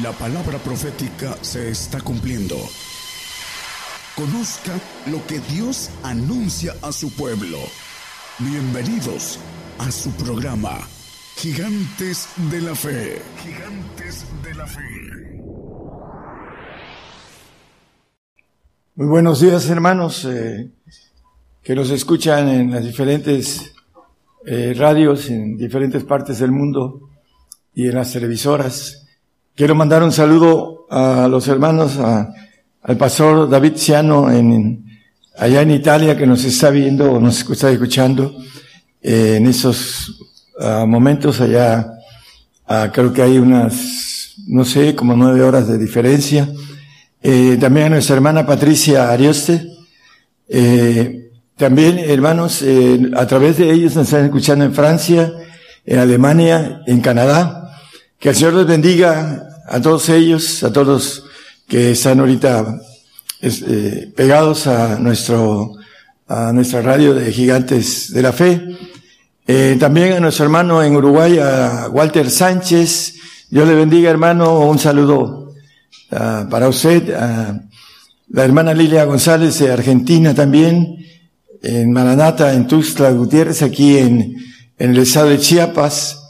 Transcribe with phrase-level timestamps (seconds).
[0.00, 2.56] La palabra profética se está cumpliendo.
[4.16, 4.72] Conozca
[5.10, 7.58] lo que Dios anuncia a su pueblo.
[8.38, 9.38] Bienvenidos
[9.78, 10.78] a su programa,
[11.36, 13.20] Gigantes de la Fe.
[13.42, 14.80] Gigantes de la Fe.
[18.94, 20.70] Muy buenos días hermanos eh,
[21.62, 23.74] que nos escuchan en las diferentes
[24.46, 27.10] eh, radios en diferentes partes del mundo
[27.74, 29.01] y en las televisoras.
[29.54, 34.82] Quiero mandar un saludo a los hermanos, al pastor David Ciano en,
[35.36, 38.34] allá en Italia que nos está viendo o nos está escuchando
[39.02, 40.18] eh, en esos
[40.58, 41.86] ah, momentos allá.
[42.66, 46.48] Ah, creo que hay unas, no sé, como nueve horas de diferencia.
[47.22, 49.66] Eh, también a nuestra hermana Patricia Arioste.
[50.48, 52.64] Eh, también, hermanos,
[53.14, 55.30] a través de ellos nos están escuchando en Francia,
[55.84, 57.61] en Alemania, en Canadá.
[58.22, 61.24] Que el Señor les bendiga a todos ellos, a todos
[61.66, 62.80] que están ahorita
[63.40, 65.72] eh, pegados a nuestro,
[66.28, 68.78] a nuestra radio de Gigantes de la Fe.
[69.44, 73.14] Eh, también a nuestro hermano en Uruguay, a Walter Sánchez.
[73.50, 74.60] Dios le bendiga, hermano.
[74.60, 75.52] Un saludo
[76.12, 77.12] uh, para usted.
[77.14, 77.60] A
[78.28, 81.04] la hermana Lilia González de Argentina también.
[81.60, 84.36] En Maranata, en Tuxtla Gutiérrez, aquí en
[84.78, 86.21] el estado de Chiapas.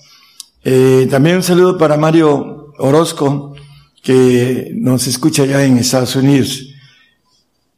[0.65, 3.57] Eh, también un saludo para Mario Orozco,
[4.01, 6.69] que nos escucha ya en Estados Unidos.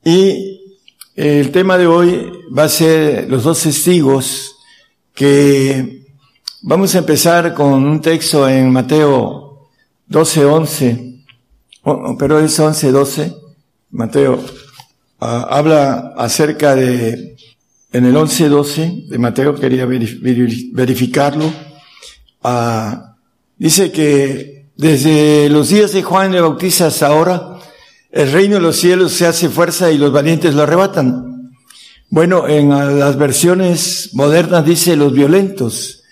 [0.04, 0.60] Y
[1.14, 4.56] el tema de hoy va a ser los dos testigos
[5.14, 6.04] que
[6.60, 9.70] vamos a empezar con un texto en Mateo
[10.08, 11.14] 12, 11,
[12.19, 13.34] pero es 11, 12.
[13.92, 14.44] Mateo
[15.20, 17.36] ah, habla acerca de,
[17.92, 21.50] en el 11, 12 de Mateo, quería verificarlo
[22.47, 23.17] Ah,
[23.56, 27.59] dice que desde los días de Juan el Bautista hasta ahora,
[28.12, 31.54] el reino de los cielos se hace fuerza y los valientes lo arrebatan.
[32.10, 36.03] Bueno, en las versiones modernas dice los violentos.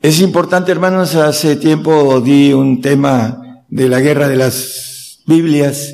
[0.00, 5.92] Es importante, hermanos, hace tiempo di un tema de la guerra de las Biblias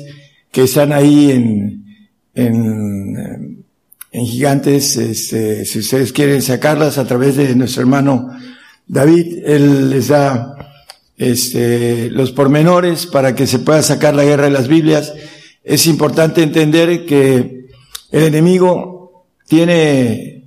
[0.51, 1.85] que están ahí en,
[2.35, 3.65] en,
[4.11, 8.29] en gigantes, este, si ustedes quieren sacarlas a través de nuestro hermano
[8.91, 10.53] David, él les da
[11.17, 15.13] este, los pormenores para que se pueda sacar la guerra de las Biblias.
[15.63, 17.67] Es importante entender que
[18.11, 20.43] el enemigo tiene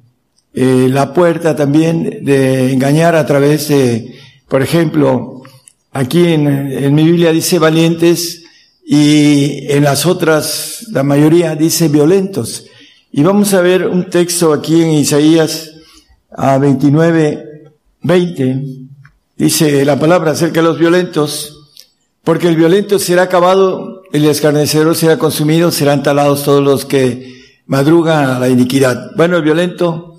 [0.52, 4.14] eh, la puerta también de engañar a través de,
[4.46, 5.42] por ejemplo,
[5.92, 8.44] aquí en, en mi Biblia dice valientes
[8.84, 12.66] y en las otras, la mayoría dice violentos.
[13.10, 15.70] Y vamos a ver un texto aquí en Isaías
[16.30, 17.53] a 29,
[18.04, 18.84] 20
[19.36, 21.72] dice la palabra acerca de los violentos,
[22.22, 27.34] porque el violento será acabado, el escarnecedor será consumido, serán talados todos los que
[27.66, 29.10] madrugan a la iniquidad.
[29.16, 30.18] Bueno, el violento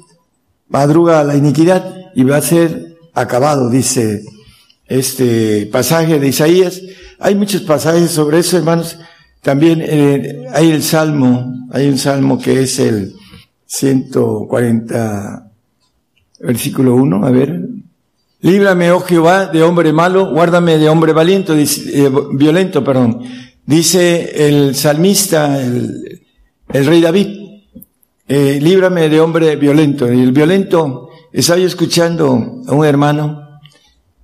[0.67, 4.23] madruga a la iniquidad y va a ser acabado, dice
[4.87, 6.81] este pasaje de Isaías.
[7.19, 8.99] Hay muchos pasajes sobre eso, hermanos.
[9.41, 13.13] También eh, hay el Salmo, hay un Salmo que es el
[13.67, 15.51] 140,
[16.39, 17.74] versículo 1, a ver.
[18.41, 23.23] Líbrame, oh Jehová, de hombre malo, guárdame de hombre valiente, eh, violento, perdón.
[23.65, 26.19] Dice el salmista, el,
[26.67, 27.27] rey David,
[28.27, 30.11] eh, líbrame de hombre violento.
[30.11, 33.59] Y el violento, estaba yo escuchando a un hermano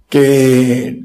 [0.10, 1.02] que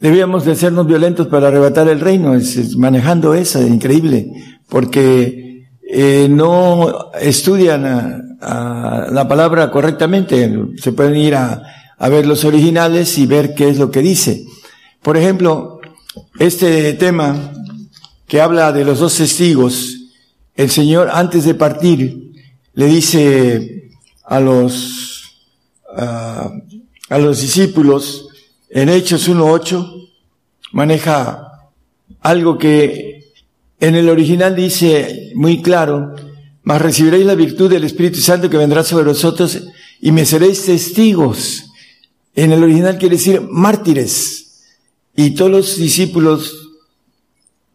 [0.00, 4.32] debíamos de sernos violentos para arrebatar el reino, es, manejando esa, increíble,
[4.68, 11.62] porque eh, no estudian la palabra correctamente, se pueden ir a,
[12.00, 14.46] a ver los originales y ver qué es lo que dice.
[15.02, 15.80] Por ejemplo,
[16.38, 17.52] este tema
[18.26, 19.98] que habla de los dos testigos,
[20.54, 22.32] el Señor antes de partir
[22.72, 23.90] le dice
[24.24, 25.34] a los,
[25.94, 28.28] a los discípulos
[28.70, 30.08] en Hechos 1.8,
[30.72, 31.68] maneja
[32.22, 33.30] algo que
[33.78, 36.14] en el original dice muy claro,
[36.62, 39.60] mas recibiréis la virtud del Espíritu Santo que vendrá sobre vosotros
[40.00, 41.66] y me seréis testigos
[42.42, 44.64] en el original quiere decir mártires.
[45.14, 46.70] Y todos los discípulos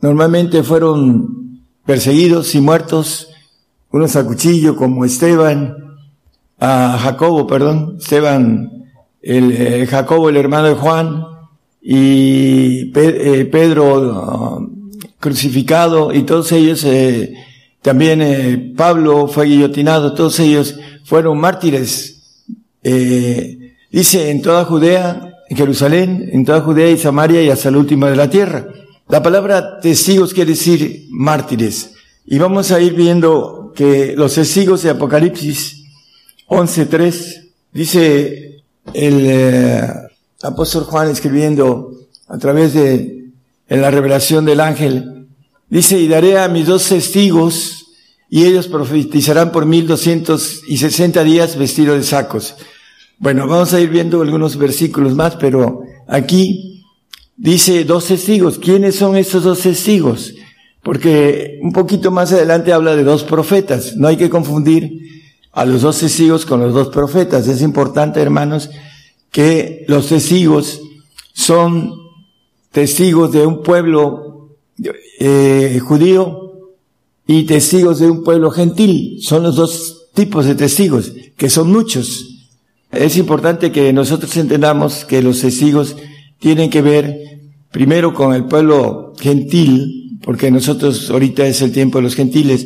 [0.02, 3.30] normalmente fueron perseguidos y muertos,
[3.92, 5.76] unos a cuchillo como Esteban,
[6.60, 8.72] a Jacobo, perdón, Esteban,
[9.22, 11.24] el, eh, Jacobo, el hermano de Juan,
[11.80, 17.36] y eh, Pedro uh, crucificado, y todos ellos, eh,
[17.84, 22.14] también Pablo fue guillotinado, todos ellos fueron mártires.
[23.96, 28.08] Dice, en toda Judea en Jerusalén, en toda Judea y Samaria y hasta el último
[28.08, 28.68] de la tierra.
[29.08, 31.92] La palabra testigos quiere decir mártires.
[32.26, 35.86] Y vamos a ir viendo que los testigos de Apocalipsis
[36.50, 39.88] 11.3 dice el eh,
[40.44, 41.92] apóstol Juan escribiendo
[42.28, 43.30] a través de
[43.70, 45.28] en la revelación del ángel,
[45.70, 47.86] dice, y daré a mis dos testigos
[48.30, 52.56] y ellos profetizarán por mil doscientos y sesenta días vestidos de sacos.
[53.18, 56.84] Bueno, vamos a ir viendo algunos versículos más, pero aquí
[57.38, 58.60] dice dos testigos.
[58.60, 60.34] ¿Quiénes son estos dos testigos?
[60.84, 63.96] Porque un poquito más adelante habla de dos profetas.
[63.96, 65.00] No hay que confundir
[65.54, 67.48] a los dos testigos con los dos profetas.
[67.48, 68.70] Es importante, hermanos,
[69.32, 70.82] que los testigos
[71.34, 71.94] son
[72.72, 74.58] testigos de un pueblo
[75.20, 76.52] eh, judío
[77.26, 79.20] y testigos de un pueblo gentil.
[79.22, 82.35] Son los dos tipos de testigos, que son muchos.
[82.96, 85.98] Es importante que nosotros entendamos que los testigos
[86.40, 87.20] tienen que ver
[87.72, 92.66] primero con el pueblo gentil, porque nosotros ahorita es el tiempo de los gentiles,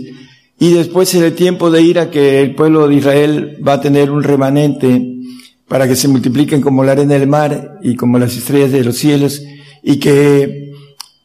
[0.60, 3.82] y después es el tiempo de ir a que el pueblo de Israel va a
[3.82, 5.20] tener un remanente
[5.68, 8.98] para que se multipliquen como la arena del mar y como las estrellas de los
[8.98, 9.42] cielos
[9.82, 10.74] y que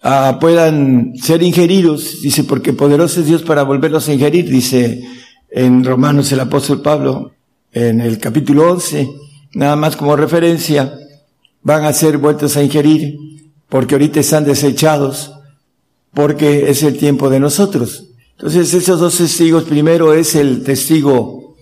[0.03, 5.03] ah, puedan ser ingeridos, dice, porque poderoso es Dios para volverlos a ingerir, dice
[5.51, 7.33] en Romanos el apóstol Pablo,
[7.75, 9.11] en el capítulo 11,
[9.55, 10.95] nada más como referencia,
[11.63, 13.19] van a ser vueltos a ingerir,
[13.69, 15.33] porque ahorita están desechados,
[16.13, 18.07] porque es el tiempo de nosotros.
[18.37, 21.57] Entonces, esos dos testigos, primero es el testigo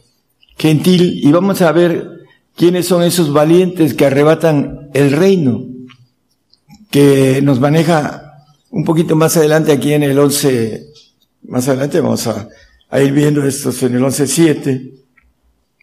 [0.59, 5.65] gentil, y vamos a ver quiénes son esos valientes que arrebatan el reino,
[6.91, 10.89] que nos maneja un poquito más adelante aquí en el 11,
[11.49, 12.49] más adelante vamos a,
[13.01, 15.02] ir viendo estos en el 11.7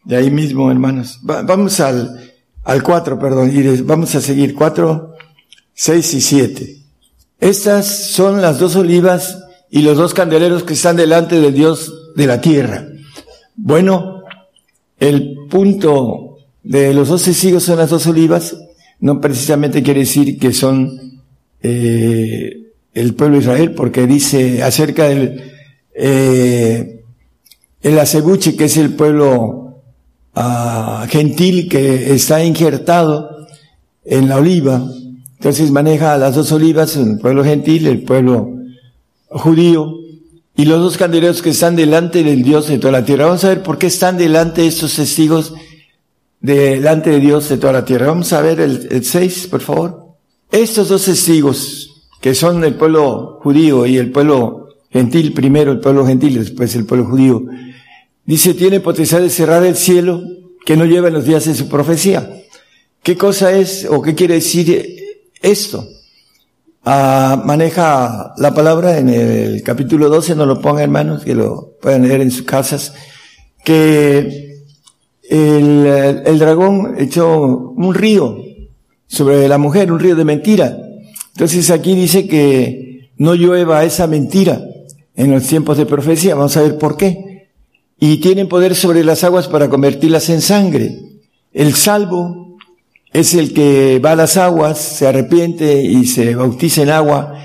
[0.06, 1.20] de ahí mismo, hermanos.
[1.22, 2.32] vamos al,
[2.64, 3.52] al 4, perdón,
[3.86, 5.14] vamos a seguir 4,
[5.74, 6.78] 6 y 7.
[7.40, 9.38] Estas son las dos olivas
[9.70, 12.88] y los dos candeleros que están delante del Dios de la tierra.
[13.56, 14.24] Bueno,
[15.00, 18.58] el punto de los dos testigos son las dos olivas,
[19.00, 21.22] no precisamente quiere decir que son
[21.62, 25.42] eh, el pueblo de Israel, porque dice acerca del
[25.94, 27.04] eh,
[27.82, 29.69] el acebuche, que es el pueblo
[31.08, 33.48] gentil que está injertado
[34.06, 34.84] en la oliva.
[35.38, 38.56] Entonces maneja las dos olivas, el pueblo gentil, el pueblo
[39.30, 39.94] judío,
[40.56, 43.26] y los dos candeleros que están delante del Dios de toda la tierra.
[43.26, 45.54] Vamos a ver por qué están delante estos testigos
[46.42, 48.08] delante de Dios de toda la tierra.
[48.08, 50.10] Vamos a ver el 6, por favor.
[50.52, 56.06] Estos dos testigos, que son el pueblo judío y el pueblo gentil, primero el pueblo
[56.06, 57.44] gentil, después el pueblo judío,
[58.30, 60.22] Dice, tiene potencial de cerrar el cielo
[60.64, 62.30] que no lleva en los días de su profecía.
[63.02, 64.96] ¿Qué cosa es o qué quiere decir
[65.42, 65.84] esto?
[66.86, 72.08] Ah, maneja la palabra en el capítulo 12, no lo pongan hermanos, que lo puedan
[72.08, 72.94] leer en sus casas,
[73.66, 74.62] que
[75.28, 75.88] el,
[76.24, 78.38] el dragón echó un río
[79.08, 80.78] sobre la mujer, un río de mentira.
[81.34, 84.62] Entonces aquí dice que no llueva esa mentira
[85.16, 86.36] en los tiempos de profecía.
[86.36, 87.29] Vamos a ver por qué
[88.00, 91.00] y tienen poder sobre las aguas para convertirlas en sangre.
[91.54, 92.58] El salvo
[93.12, 97.40] es el que va a las aguas, se arrepiente y se bautiza en agua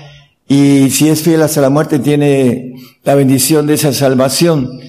[0.47, 4.79] y si es fiel hasta la muerte tiene la bendición de esa salvación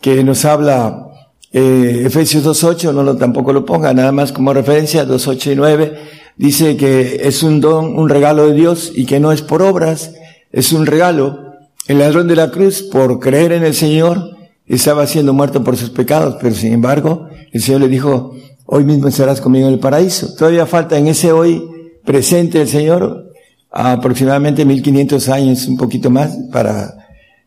[0.00, 1.04] que nos habla
[1.52, 5.94] eh, Efesios 2.8, no lo tampoco lo ponga, nada más como referencia, 2.8 y 9,
[6.36, 10.14] dice que es un don, un regalo de Dios y que no es por obras,
[10.50, 11.52] es un regalo.
[11.86, 14.33] El ladrón de la cruz, por creer en el Señor,
[14.66, 18.34] estaba siendo muerto por sus pecados, pero sin embargo, el Señor le dijo,
[18.66, 20.34] hoy mismo estarás conmigo en el paraíso.
[20.34, 21.62] Todavía falta en ese hoy
[22.04, 23.30] presente el Señor
[23.70, 26.94] aproximadamente 1500 años, un poquito más, para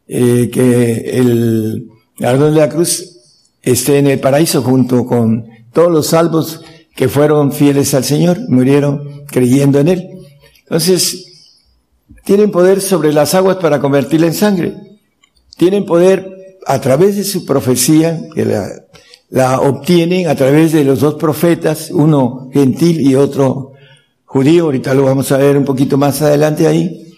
[0.08, 1.88] eh, que el
[2.22, 3.18] árbol de la cruz
[3.62, 6.62] esté en el paraíso junto con todos los salvos
[6.96, 10.10] que fueron fieles al Señor, murieron creyendo en Él.
[10.64, 11.28] Entonces,
[12.26, 14.74] tienen poder sobre las aguas para convertirla en sangre.
[15.56, 16.37] Tienen poder
[16.68, 18.46] a través de su profecía, que
[19.30, 23.72] la, obtienen a través de los dos profetas, uno gentil y otro
[24.26, 27.14] judío, ahorita lo vamos a ver un poquito más adelante ahí,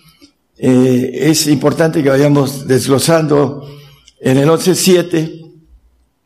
[0.55, 3.67] eh, es importante que vayamos desglosando
[4.21, 5.51] en el 11.7,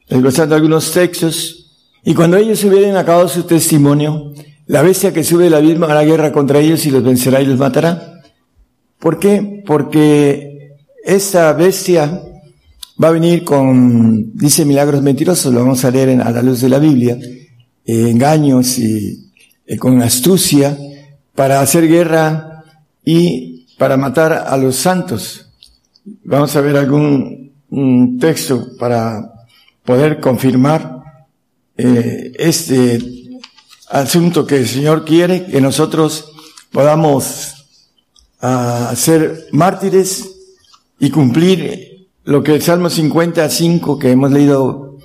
[0.10, 1.72] desglosando algunos textos,
[2.04, 4.34] y cuando ellos hubieran acabado su testimonio,
[4.66, 7.58] la bestia que sube del abismo hará guerra contra ellos y los vencerá y los
[7.58, 8.22] matará.
[9.00, 9.64] ¿Por qué?
[9.66, 10.76] Porque
[11.06, 12.22] esta bestia
[13.02, 16.70] va a venir con, dice milagros mentirosos, lo vamos a leer a la luz de
[16.70, 17.18] la Biblia,
[17.86, 19.32] eh, engaños y
[19.66, 20.78] eh, con astucia
[21.36, 22.64] para hacer guerra
[23.04, 25.50] y para matar a los santos.
[26.24, 27.52] Vamos a ver algún
[28.20, 29.34] texto para
[29.84, 31.02] poder confirmar
[31.78, 33.00] eh, este
[33.90, 36.32] asunto que el Señor quiere, que nosotros
[36.72, 37.66] podamos
[38.42, 40.30] ah, ser mártires
[41.00, 41.93] y cumplir
[42.26, 44.98] lo que el Salmo 55 que hemos leído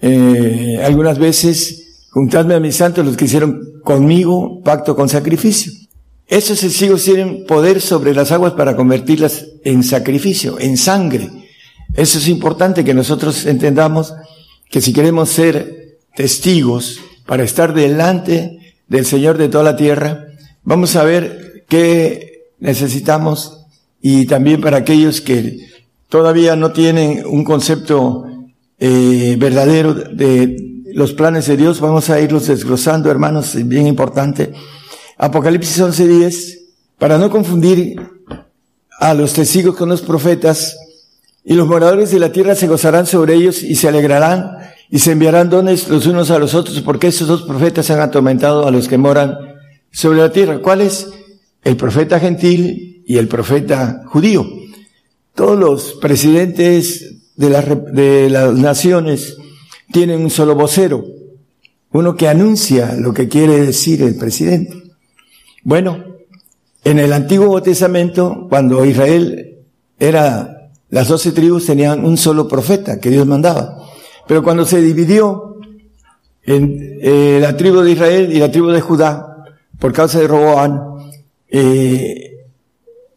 [0.00, 5.72] eh, algunas veces, juntadme a mis santos los que hicieron conmigo pacto con sacrificio.
[6.26, 11.28] Esos testigos tienen poder sobre las aguas para convertirlas en sacrificio, en sangre.
[11.94, 14.14] Eso es importante que nosotros entendamos
[14.70, 20.28] que si queremos ser testigos para estar delante del Señor de toda la tierra,
[20.62, 23.66] vamos a ver qué necesitamos
[24.00, 25.69] y también para aquellos que
[26.10, 28.24] todavía no tienen un concepto
[28.78, 34.52] eh, verdadero de los planes de Dios, vamos a irlos desglosando, hermanos, es bien importante.
[35.16, 36.58] Apocalipsis 11:10,
[36.98, 37.98] para no confundir
[38.98, 40.76] a los testigos con los profetas,
[41.44, 44.58] y los moradores de la tierra se gozarán sobre ellos y se alegrarán
[44.90, 48.66] y se enviarán dones los unos a los otros, porque esos dos profetas han atormentado
[48.66, 49.36] a los que moran
[49.90, 50.58] sobre la tierra.
[50.60, 51.08] ¿Cuál es?
[51.62, 54.46] El profeta gentil y el profeta judío.
[55.34, 57.48] Todos los presidentes de,
[57.92, 59.36] de las naciones
[59.92, 61.04] tienen un solo vocero,
[61.92, 64.82] uno que anuncia lo que quiere decir el presidente.
[65.62, 66.04] Bueno,
[66.84, 69.58] en el Antiguo Testamento, cuando Israel
[69.98, 73.76] era, las doce tribus tenían un solo profeta que Dios mandaba.
[74.26, 75.56] Pero cuando se dividió
[76.42, 79.44] en eh, la tribu de Israel y la tribu de Judá,
[79.78, 80.80] por causa de Roboán,
[81.48, 82.46] eh,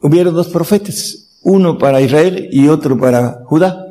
[0.02, 3.86] hubieron dos profetas, uno para Israel y otro para Judá.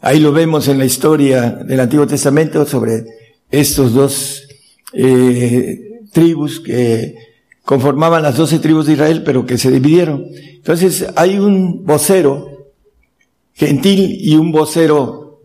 [0.00, 3.04] Ahí lo vemos en la historia del Antiguo Testamento sobre
[3.50, 4.48] estos dos
[4.92, 7.14] eh, tribus que
[7.64, 10.26] conformaban las doce tribus de Israel, pero que se dividieron.
[10.56, 12.48] Entonces hay un vocero
[13.54, 15.40] gentil y un vocero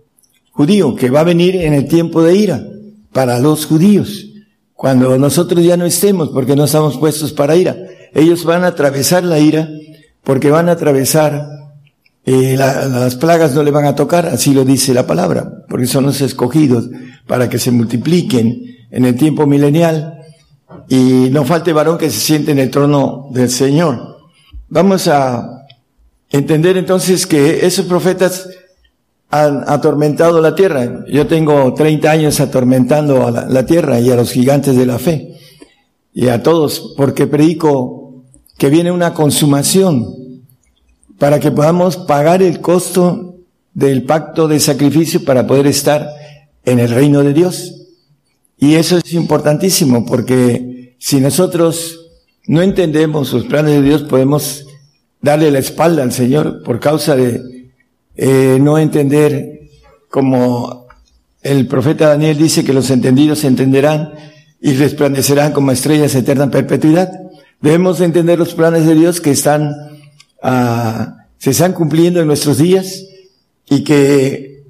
[0.51, 2.65] judío que va a venir en el tiempo de ira
[3.13, 4.25] para los judíos.
[4.73, 7.77] Cuando nosotros ya no estemos, porque no estamos puestos para ira.
[8.13, 9.69] Ellos van a atravesar la ira
[10.27, 11.47] porque van a atravesar,
[12.25, 16.05] eh, las plagas no le van a tocar, así lo dice la palabra, porque son
[16.05, 16.89] los escogidos
[17.25, 20.19] para que se multipliquen en el tiempo milenial
[20.89, 24.17] y no falte varón que se siente en el trono del Señor.
[24.67, 25.65] Vamos a
[26.29, 28.49] entender entonces que esos profetas
[29.29, 31.05] han atormentado la tierra.
[31.07, 35.37] Yo tengo 30 años atormentando a la, tierra y a los gigantes de la fe
[36.13, 38.06] y a todos porque predico
[38.57, 40.43] que viene una consumación
[41.19, 43.35] para que podamos pagar el costo
[43.73, 46.07] del pacto de sacrificio para poder estar
[46.65, 47.73] en el reino de Dios.
[48.57, 52.09] Y eso es importantísimo porque si nosotros
[52.47, 54.65] no entendemos los planes de Dios, podemos
[55.21, 57.71] darle la espalda al Señor por causa de
[58.15, 59.69] eh, no entender
[60.09, 60.87] como
[61.41, 64.13] el profeta Daniel dice que los entendidos entenderán
[64.59, 67.11] y resplandecerán como estrellas eterna en perpetuidad.
[67.61, 69.73] Debemos entender los planes de Dios que están,
[70.43, 73.05] ah, se están cumpliendo en nuestros días
[73.67, 74.63] y que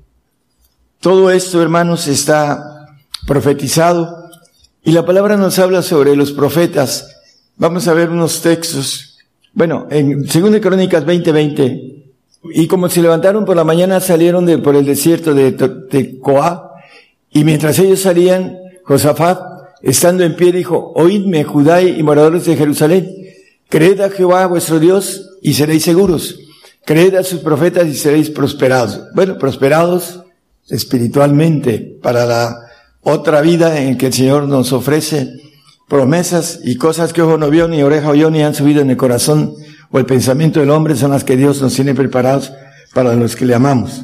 [1.02, 2.88] todo esto, hermanos, está
[3.26, 4.30] profetizado
[4.84, 7.18] y la palabra nos habla sobre los profetas.
[7.58, 9.18] Vamos a ver unos textos.
[9.54, 12.06] Bueno, en 2 Crónicas 20:20.
[12.54, 16.72] Y como se levantaron por la mañana, salieron de, por el desierto de Tecoa.
[17.32, 19.47] Y mientras ellos salían, Josafat,
[19.82, 23.10] estando en pie, dijo, oídme, Judá y moradores de Jerusalén.
[23.70, 26.40] Creed a Jehová vuestro Dios y seréis seguros.
[26.86, 29.02] Creed a sus profetas y seréis prosperados.
[29.14, 30.22] Bueno, prosperados
[30.70, 32.58] espiritualmente para la
[33.02, 35.30] otra vida en que el Señor nos ofrece
[35.88, 38.98] promesas y cosas que ojo no vio, ni oreja oyó, ni han subido en el
[38.98, 39.54] corazón
[39.92, 42.52] o el pensamiento del hombre son las que Dios nos tiene preparados
[42.94, 44.04] para los que le amamos.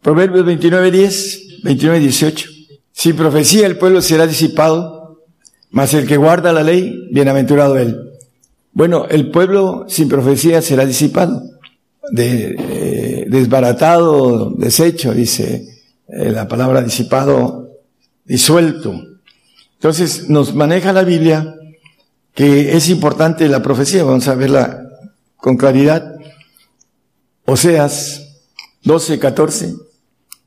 [0.00, 2.48] Proverbios 29, 10, 29, 18.
[2.92, 5.22] Sin profecía el pueblo será disipado,
[5.70, 8.12] mas el que guarda la ley, bienaventurado él.
[8.72, 11.42] Bueno, el pueblo sin profecía será disipado,
[12.10, 17.70] de, eh, desbaratado, deshecho, dice eh, la palabra disipado
[18.24, 18.94] disuelto.
[19.74, 21.54] Entonces nos maneja la Biblia
[22.34, 24.86] que es importante la profecía, vamos a verla
[25.36, 26.16] con claridad.
[27.44, 28.22] Oseas
[28.84, 29.74] 12, 14.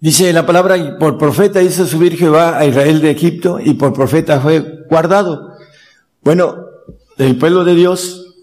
[0.05, 4.39] Dice la palabra, por profeta hizo subir Jehová a Israel de Egipto y por profeta
[4.39, 5.55] fue guardado.
[6.21, 6.57] Bueno,
[7.17, 8.35] el pueblo de Dios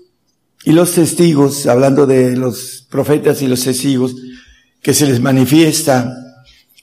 [0.64, 4.16] y los testigos, hablando de los profetas y los testigos,
[4.82, 6.12] que se les manifiesta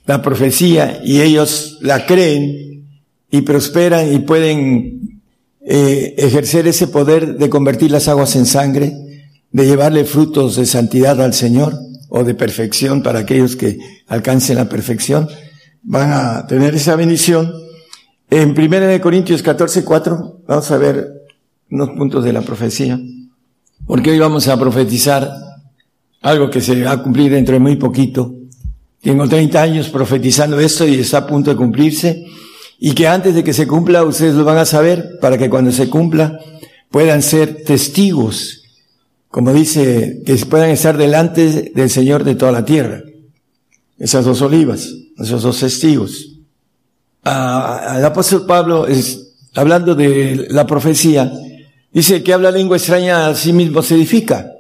[0.06, 2.88] la profecía y ellos la creen
[3.30, 5.20] y prosperan y pueden
[5.60, 8.94] eh, ejercer ese poder de convertir las aguas en sangre,
[9.52, 14.68] de llevarle frutos de santidad al Señor o de perfección para aquellos que alcancen la
[14.68, 15.30] perfección,
[15.84, 17.54] van a tener esa bendición.
[18.30, 21.08] En 1 Corintios 14, 4, vamos a ver
[21.72, 23.00] unos puntos de la profecía,
[23.86, 25.32] porque hoy vamos a profetizar
[26.22, 28.34] algo que se va a cumplir dentro de muy poquito.
[29.02, 32.26] Tengo 30 años profetizando esto y está a punto de cumplirse
[32.80, 35.72] y que antes de que se cumpla ustedes lo van a saber para que cuando
[35.72, 36.40] se cumpla
[36.90, 38.59] puedan ser testigos,
[39.30, 43.04] como dice, que puedan estar delante del Señor de toda la tierra.
[43.98, 46.36] Esas dos olivas, esos dos testigos.
[47.24, 51.32] Ah, el apóstol Pablo es, hablando de la profecía,
[51.92, 54.52] dice que habla lengua extraña a sí mismo se edifica,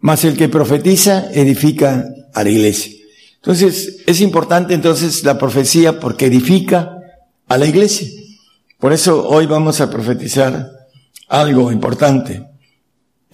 [0.00, 2.92] mas el que profetiza edifica a la iglesia.
[3.36, 6.94] Entonces, es importante entonces la profecía porque edifica,
[7.48, 8.08] a la iglesia.
[8.78, 10.70] Por eso hoy vamos a profetizar
[11.28, 12.46] algo importante.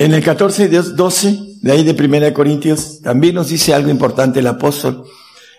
[0.00, 4.40] En el 14 y 12, de ahí de Primera Corintios, también nos dice algo importante
[4.40, 5.04] el apóstol.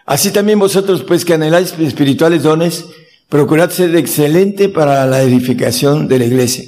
[0.07, 2.85] Así también vosotros, pues que anheláis espirituales dones,
[3.29, 6.65] procurad ser excelente para la edificación de la iglesia.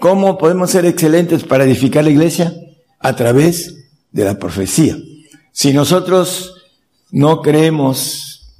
[0.00, 2.54] ¿Cómo podemos ser excelentes para edificar la iglesia?
[3.00, 3.74] A través
[4.10, 4.96] de la profecía.
[5.52, 6.54] Si nosotros
[7.10, 8.50] no creemos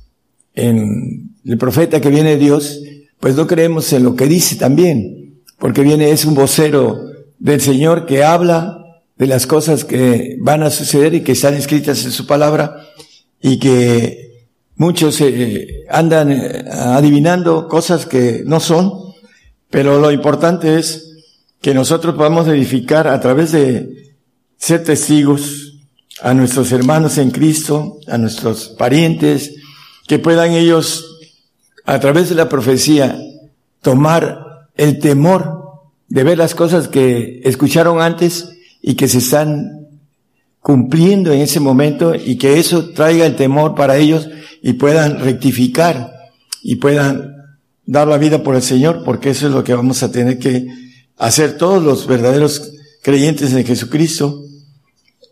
[0.55, 2.79] en el profeta que viene de Dios,
[3.21, 7.14] pues no creemos en lo que dice también, porque viene, es un vocero
[7.45, 12.03] del Señor que habla de las cosas que van a suceder y que están escritas
[12.07, 12.87] en su palabra
[13.39, 14.47] y que
[14.77, 18.95] muchos eh, andan eh, adivinando cosas que no son,
[19.69, 21.19] pero lo importante es
[21.61, 24.15] que nosotros podamos edificar a través de
[24.57, 25.83] ser testigos
[26.23, 29.55] a nuestros hermanos en Cristo, a nuestros parientes,
[30.09, 31.19] que puedan ellos
[31.85, 33.19] a través de la profecía,
[33.83, 35.64] tomar el temor
[36.09, 38.51] de ver las cosas que escucharon antes
[38.83, 39.89] y que se están
[40.61, 44.29] cumpliendo en ese momento y que eso traiga el temor para ellos
[44.63, 46.13] y puedan rectificar
[46.63, 47.35] y puedan
[47.85, 50.67] dar la vida por el Señor, porque eso es lo que vamos a tener que
[51.19, 54.43] hacer todos los verdaderos creyentes en Jesucristo,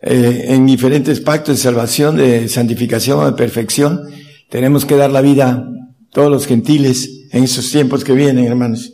[0.03, 4.03] eh, en diferentes pactos de salvación, de santificación, de perfección.
[4.51, 5.67] Tenemos que dar la vida
[6.11, 8.93] todos los gentiles en esos tiempos que vienen, hermanos.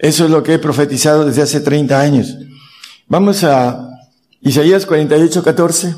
[0.00, 2.34] Eso es lo que he profetizado desde hace 30 años.
[3.06, 3.86] Vamos a
[4.40, 5.94] Isaías 48, 14.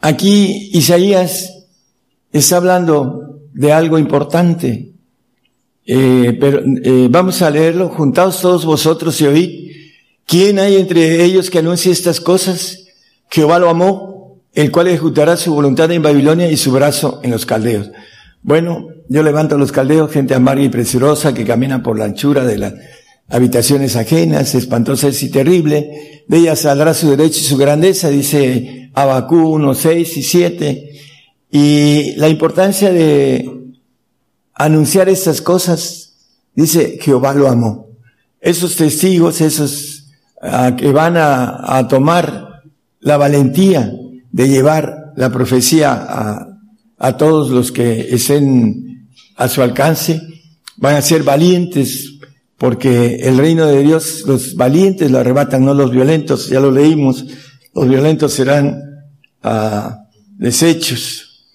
[0.00, 1.52] Aquí Isaías
[2.32, 4.92] está hablando de algo importante.
[5.84, 7.90] Eh, pero eh, vamos a leerlo.
[7.90, 9.72] Juntaos todos vosotros y oíd.
[10.26, 12.86] ¿Quién hay entre ellos que anuncie estas cosas?
[13.30, 17.44] Jehová lo amó, el cual ejecutará su voluntad en Babilonia y su brazo en los
[17.44, 17.90] caldeos.
[18.42, 22.44] Bueno, yo levanto a los caldeos, gente amarga y preciosa que camina por la anchura
[22.44, 22.74] de las
[23.28, 26.24] habitaciones ajenas, espantosa y terrible.
[26.28, 30.92] De ella saldrá su derecho y su grandeza, dice Abacú 1, 6 y 7.
[31.50, 33.50] Y la importancia de
[34.54, 36.14] anunciar estas cosas,
[36.54, 37.88] dice Jehová lo amó.
[38.40, 40.06] Esos testigos, esos
[40.76, 42.62] que van a, tomar
[43.00, 43.90] la valentía
[44.30, 46.06] de llevar la profecía
[46.98, 50.20] a todos los que estén a su alcance,
[50.76, 52.18] van a ser valientes,
[52.58, 57.24] porque el reino de Dios, los valientes lo arrebatan, no los violentos, ya lo leímos,
[57.74, 58.80] los violentos serán
[59.42, 59.90] uh,
[60.36, 61.46] desechos.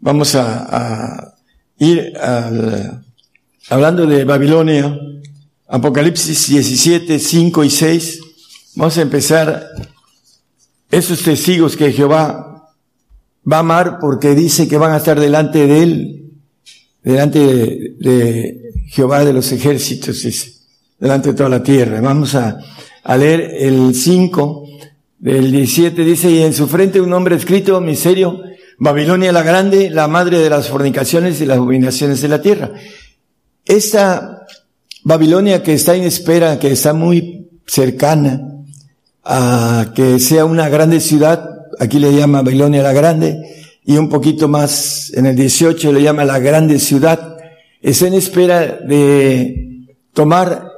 [0.00, 1.34] Vamos a, a
[1.78, 3.04] ir al,
[3.68, 4.98] hablando de Babilonia,
[5.68, 8.20] Apocalipsis 17, 5 y 6,
[8.74, 9.68] vamos a empezar
[10.90, 12.68] esos testigos que Jehová
[13.50, 16.32] va a amar porque dice que van a estar delante de él,
[17.02, 17.38] delante
[17.98, 18.61] de,
[18.92, 20.52] Jehová de los ejércitos, dice,
[20.98, 21.98] delante de toda la tierra.
[22.02, 22.58] Vamos a,
[23.02, 24.68] a leer el 5
[25.18, 28.42] del 17, dice, y en su frente un nombre escrito, miserio,
[28.78, 32.72] Babilonia la grande, la madre de las fornicaciones y las abominaciones de la tierra.
[33.64, 34.44] Esta
[35.04, 38.42] Babilonia que está en espera, que está muy cercana
[39.24, 43.38] a que sea una grande ciudad, aquí le llama Babilonia la Grande,
[43.86, 47.31] y un poquito más en el 18 le llama la Grande Ciudad,
[47.82, 50.70] está en espera de tomar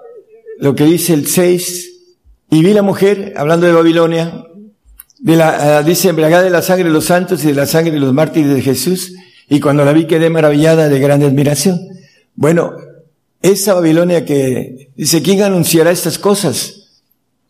[0.58, 1.90] lo que dice el 6,
[2.50, 4.44] y vi la mujer, hablando de Babilonia,
[5.18, 7.92] de la, uh, dice, embriagada de la sangre de los santos y de la sangre
[7.92, 9.12] de los mártires de Jesús,
[9.48, 11.80] y cuando la vi quedé maravillada de grande admiración.
[12.34, 12.72] Bueno,
[13.42, 17.02] esa Babilonia que dice, ¿quién anunciará estas cosas?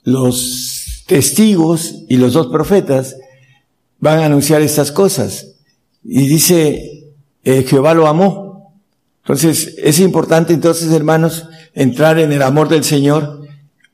[0.03, 3.17] Los testigos y los dos profetas
[4.01, 5.53] van a anunciar estas cosas.
[6.03, 7.13] Y dice,
[7.45, 8.44] eh, Jehová lo amó.
[9.25, 13.41] Entonces, es importante entonces, hermanos, entrar en el amor del Señor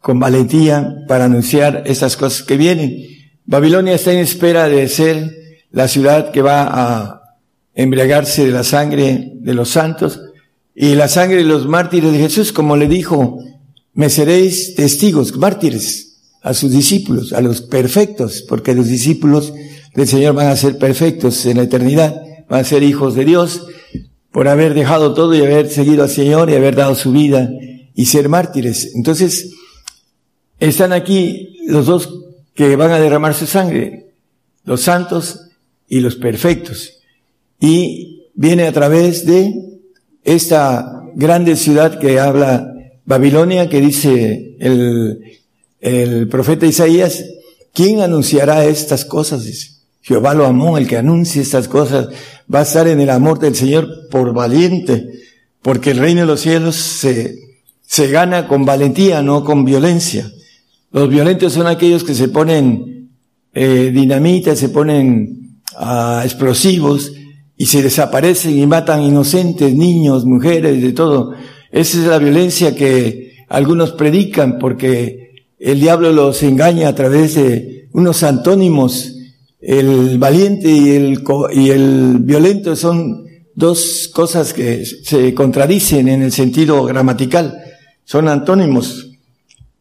[0.01, 3.07] con valentía para anunciar estas cosas que vienen.
[3.45, 5.31] Babilonia está en espera de ser
[5.71, 7.23] la ciudad que va a
[7.75, 10.21] embriagarse de la sangre de los santos
[10.75, 13.39] y la sangre de los mártires de Jesús, como le dijo,
[13.93, 19.53] me seréis testigos, mártires a sus discípulos, a los perfectos, porque los discípulos
[19.95, 23.67] del Señor van a ser perfectos en la eternidad, van a ser hijos de Dios
[24.33, 27.51] por haber dejado todo y haber seguido al Señor y haber dado su vida
[27.95, 28.95] y ser mártires.
[28.95, 29.51] Entonces,
[30.59, 32.09] están aquí los dos
[32.55, 34.13] que van a derramar su sangre,
[34.65, 35.49] los santos
[35.89, 37.01] y los perfectos.
[37.59, 39.53] Y viene a través de
[40.23, 42.73] esta grande ciudad que habla
[43.05, 45.41] Babilonia, que dice el,
[45.81, 47.25] el profeta Isaías,
[47.73, 49.45] ¿quién anunciará estas cosas?
[49.45, 49.80] Dice.
[50.03, 52.09] Jehová lo amó, el que anuncie estas cosas
[52.53, 55.09] va a estar en el amor del Señor por valiente,
[55.63, 57.37] porque el reino de los cielos se,
[57.83, 60.31] se gana con valentía, no con violencia.
[60.93, 63.11] Los violentos son aquellos que se ponen
[63.53, 67.13] eh, dinamita, se ponen ah, explosivos
[67.57, 71.35] y se desaparecen y matan inocentes, niños, mujeres, de todo.
[71.71, 77.89] Esa es la violencia que algunos predican porque el diablo los engaña a través de
[77.93, 79.17] unos antónimos.
[79.61, 87.59] El valiente y el, violento son dos cosas que se contradicen en el sentido gramatical.
[88.05, 89.11] Son antónimos.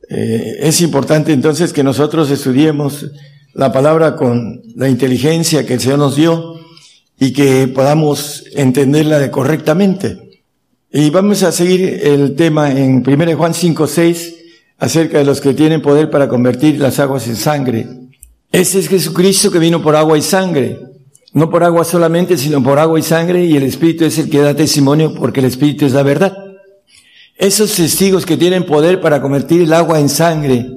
[0.09, 3.05] Eh, es importante entonces que nosotros estudiemos
[3.53, 6.55] la palabra con la inteligencia que el Señor nos dio
[7.19, 10.41] y que podamos entenderla correctamente.
[10.91, 14.35] Y vamos a seguir el tema en 1 Juan 5, 6
[14.79, 17.87] acerca de los que tienen poder para convertir las aguas en sangre.
[18.51, 20.79] Ese es Jesucristo que vino por agua y sangre.
[21.33, 24.39] No por agua solamente, sino por agua y sangre, y el Espíritu es el que
[24.39, 26.35] da testimonio porque el Espíritu es la verdad.
[27.37, 30.67] Esos testigos que tienen poder para convertir el agua en sangre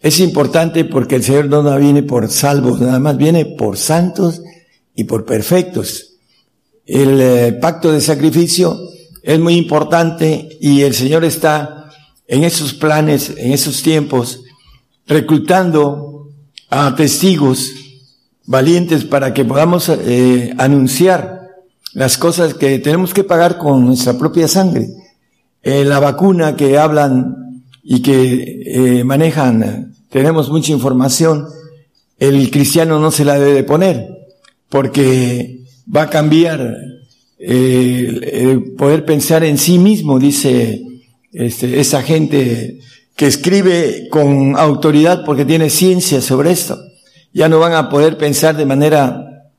[0.00, 4.42] es importante porque el Señor no viene por salvos, nada más viene por santos
[4.94, 6.16] y por perfectos.
[6.84, 8.78] El eh, pacto de sacrificio
[9.22, 11.90] es muy importante y el Señor está
[12.26, 14.42] en esos planes, en esos tiempos,
[15.06, 16.17] reclutando
[16.70, 17.72] a testigos
[18.46, 21.38] valientes para que podamos eh, anunciar
[21.92, 24.88] las cosas que tenemos que pagar con nuestra propia sangre.
[25.62, 31.46] Eh, la vacuna que hablan y que eh, manejan, tenemos mucha información,
[32.18, 34.06] el cristiano no se la debe poner,
[34.68, 36.76] porque va a cambiar
[37.38, 40.82] eh, poder pensar en sí mismo, dice
[41.32, 42.80] este, esa gente
[43.18, 46.78] que escribe con autoridad porque tiene ciencia sobre esto.
[47.32, 49.50] Ya no van a poder pensar de manera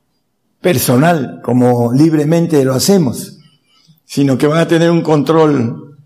[0.62, 3.36] personal, como libremente lo hacemos,
[4.06, 5.98] sino que van a tener un control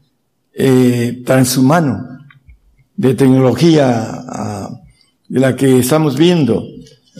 [0.53, 2.19] eh, transhumano
[2.97, 4.25] de tecnología
[5.29, 6.61] de la que estamos viendo,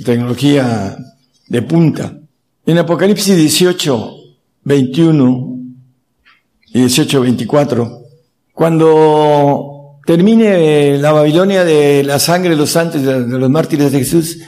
[0.05, 0.99] tecnología
[1.47, 2.19] de punta.
[2.67, 4.17] En Apocalipsis 18,
[4.65, 5.59] 21
[6.73, 8.01] y 18, 24,
[8.53, 9.74] cuando
[10.07, 14.39] termine la Babilonia de la sangre de los santos, de los mártires de Jesús,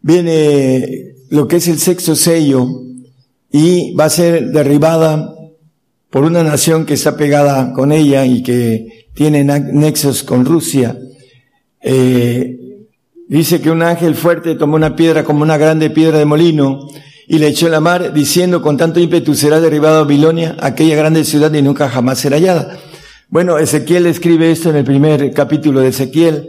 [0.00, 2.66] viene lo que es el sexto sello
[3.50, 5.34] y va a ser derribada
[6.10, 10.96] por una nación que está pegada con ella y que tiene nexos con Rusia.
[11.80, 12.56] Eh,
[13.28, 16.88] dice que un ángel fuerte tomó una piedra como una grande piedra de molino
[17.26, 21.24] y le echó en la mar, diciendo, con tanto ímpetu será derribada Babilonia, aquella grande
[21.24, 22.78] ciudad y nunca jamás será hallada.
[23.30, 26.48] Bueno, Ezequiel escribe esto en el primer capítulo de Ezequiel,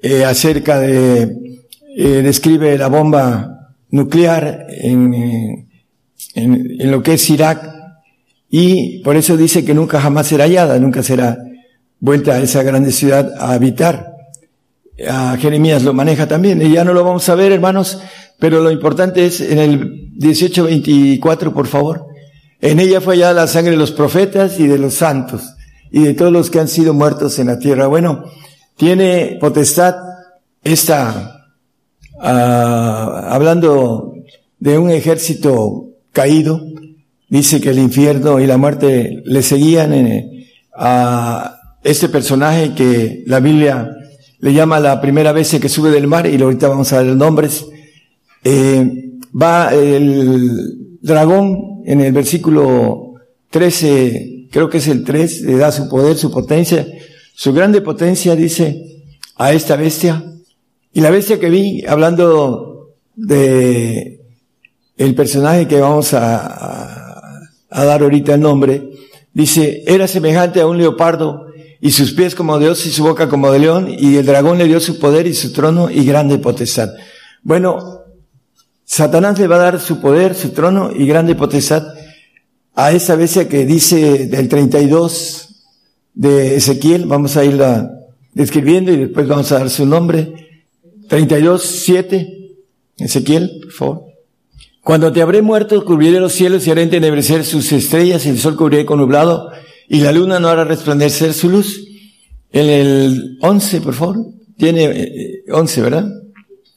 [0.00, 1.62] eh, acerca de,
[1.96, 7.68] eh, describe la bomba nuclear en, en, en lo que es Irak,
[8.48, 11.38] y por eso dice que nunca jamás será hallada, nunca será
[11.98, 14.12] vuelta a esa grande ciudad a habitar.
[15.08, 18.00] A Jeremías lo maneja también, y ya no lo vamos a ver, hermanos,
[18.38, 22.06] pero lo importante es en el 1824, por favor.
[22.60, 25.56] En ella fue hallada la sangre de los profetas y de los santos
[25.92, 27.86] y de todos los que han sido muertos en la tierra.
[27.86, 28.24] Bueno,
[28.76, 29.94] tiene potestad
[30.64, 31.52] esta,
[32.20, 34.14] ah, hablando
[34.58, 36.60] de un ejército caído,
[37.28, 43.40] dice que el infierno y la muerte le seguían eh, a este personaje que la
[43.40, 43.90] Biblia
[44.38, 47.16] le llama la primera vez que sube del mar, y ahorita vamos a ver los
[47.16, 47.66] nombres.
[48.44, 53.14] Eh, va el dragón en el versículo
[53.50, 56.86] 13, creo que es el 3, le da su poder, su potencia,
[57.34, 59.02] su grande potencia, dice,
[59.36, 60.22] a esta bestia.
[60.92, 64.20] Y la bestia que vi, hablando de
[64.98, 68.90] el personaje que vamos a, dar ahorita el nombre,
[69.32, 71.46] dice, era semejante a un leopardo
[71.80, 74.66] y sus pies como de y su boca como de león, y el dragón le
[74.66, 76.90] dio su poder y su trono y grande potestad.
[77.42, 78.02] Bueno,
[78.84, 81.82] Satanás le va a dar su poder, su trono y grande potestad
[82.84, 85.48] a esa bestia que dice del 32
[86.14, 87.92] de Ezequiel, vamos a irla
[88.34, 90.64] describiendo y después vamos a dar su nombre.
[91.08, 92.56] 32, 7,
[92.98, 94.02] Ezequiel, por favor.
[94.82, 98.56] Cuando te habré muerto, cubriré los cielos y haré entenebrecer sus estrellas, y el sol
[98.56, 99.52] cubriré con nublado,
[99.88, 101.86] y la luna no hará resplandecer su luz.
[102.50, 104.16] En el 11, por favor.
[104.56, 106.08] Tiene 11, eh, ¿verdad?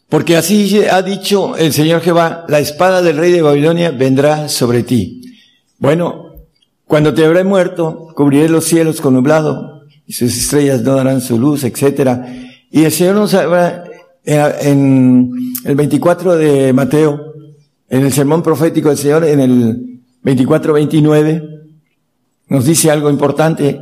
[0.07, 4.83] Porque así ha dicho el Señor Jehová, la espada del rey de Babilonia vendrá sobre
[4.83, 5.24] ti.
[5.79, 6.33] Bueno,
[6.85, 11.39] cuando te habré muerto, cubriré los cielos con nublado, y sus estrellas no darán su
[11.39, 12.25] luz, etcétera.
[12.71, 13.83] Y el Señor nos habla
[14.23, 15.31] en
[15.65, 17.33] el 24 de Mateo,
[17.89, 21.49] en el sermón profético del Señor, en el 24-29,
[22.49, 23.79] nos dice algo importante.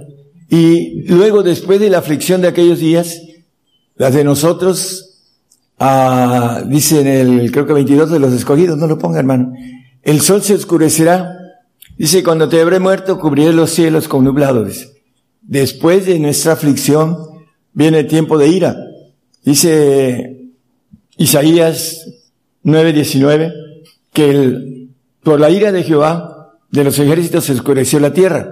[0.49, 3.21] Y luego, después de la aflicción de aquellos días,
[3.95, 5.21] las de nosotros,
[5.79, 9.53] ah, dice en el, creo que 22 de los escogidos, no lo ponga hermano,
[10.01, 11.39] el sol se oscurecerá.
[11.97, 14.89] Dice, cuando te habré muerto, cubriré los cielos con nublados.
[15.41, 17.17] Después de nuestra aflicción,
[17.73, 18.75] viene el tiempo de ira.
[19.43, 20.51] Dice
[21.17, 22.07] Isaías
[22.63, 23.53] 9:19,
[24.13, 24.89] que el,
[25.21, 28.49] por la ira de Jehová de los ejércitos se oscureció la tierra.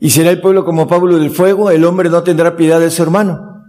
[0.00, 3.02] Y será el pueblo como Pablo del fuego, el hombre no tendrá piedad de su
[3.02, 3.64] hermano.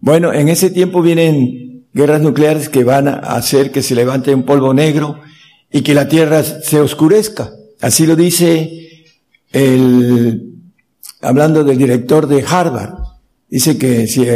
[0.00, 4.44] Bueno, en ese tiempo vienen guerras nucleares que van a hacer que se levante un
[4.44, 5.20] polvo negro
[5.70, 7.50] y que la tierra se oscurezca.
[7.80, 9.06] Así lo dice
[9.52, 10.54] el,
[11.20, 12.94] hablando del director de Harvard.
[13.48, 14.26] Dice que si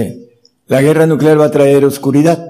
[0.66, 2.48] la guerra nuclear va a traer oscuridad.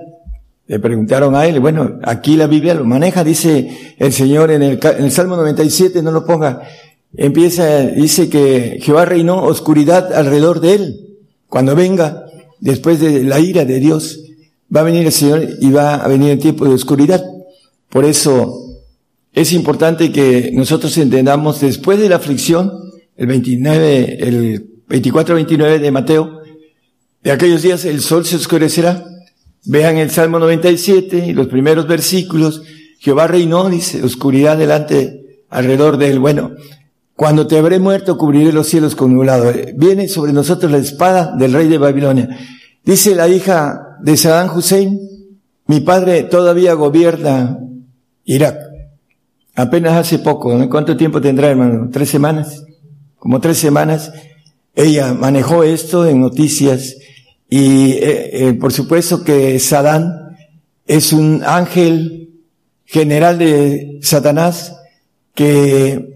[0.67, 4.81] Le preguntaron a él, bueno, aquí la Biblia lo maneja, dice el Señor en el,
[4.83, 6.63] en el Salmo 97, no lo ponga,
[7.17, 11.19] empieza, dice que Jehová reinó oscuridad alrededor de él.
[11.49, 12.27] Cuando venga,
[12.61, 14.21] después de la ira de Dios,
[14.75, 17.23] va a venir el Señor y va a venir el tiempo de oscuridad.
[17.91, 18.72] Por eso
[19.33, 22.73] es importante que nosotros entendamos después de la aflicción,
[23.17, 26.41] el 29, el 24-29 de Mateo,
[27.23, 29.05] de aquellos días el sol se oscurecerá
[29.65, 32.63] Vean el Salmo 97 y los primeros versículos.
[32.99, 36.19] Jehová reinó, dice, oscuridad delante, alrededor de él.
[36.19, 36.53] Bueno,
[37.15, 39.53] cuando te habré muerto, cubriré los cielos con nublado.
[39.77, 42.29] Viene sobre nosotros la espada del rey de Babilonia.
[42.85, 44.99] Dice la hija de Saddam Hussein,
[45.67, 47.59] mi padre todavía gobierna
[48.25, 48.59] Irak.
[49.55, 51.91] Apenas hace poco, ¿cuánto tiempo tendrá, hermano?
[51.93, 52.65] ¿Tres semanas?
[53.19, 54.11] Como tres semanas.
[54.75, 56.97] Ella manejó esto en noticias
[57.51, 60.37] y eh, eh, por supuesto que Sadán
[60.87, 62.31] es un ángel
[62.87, 64.75] general de Satanás
[65.35, 66.15] que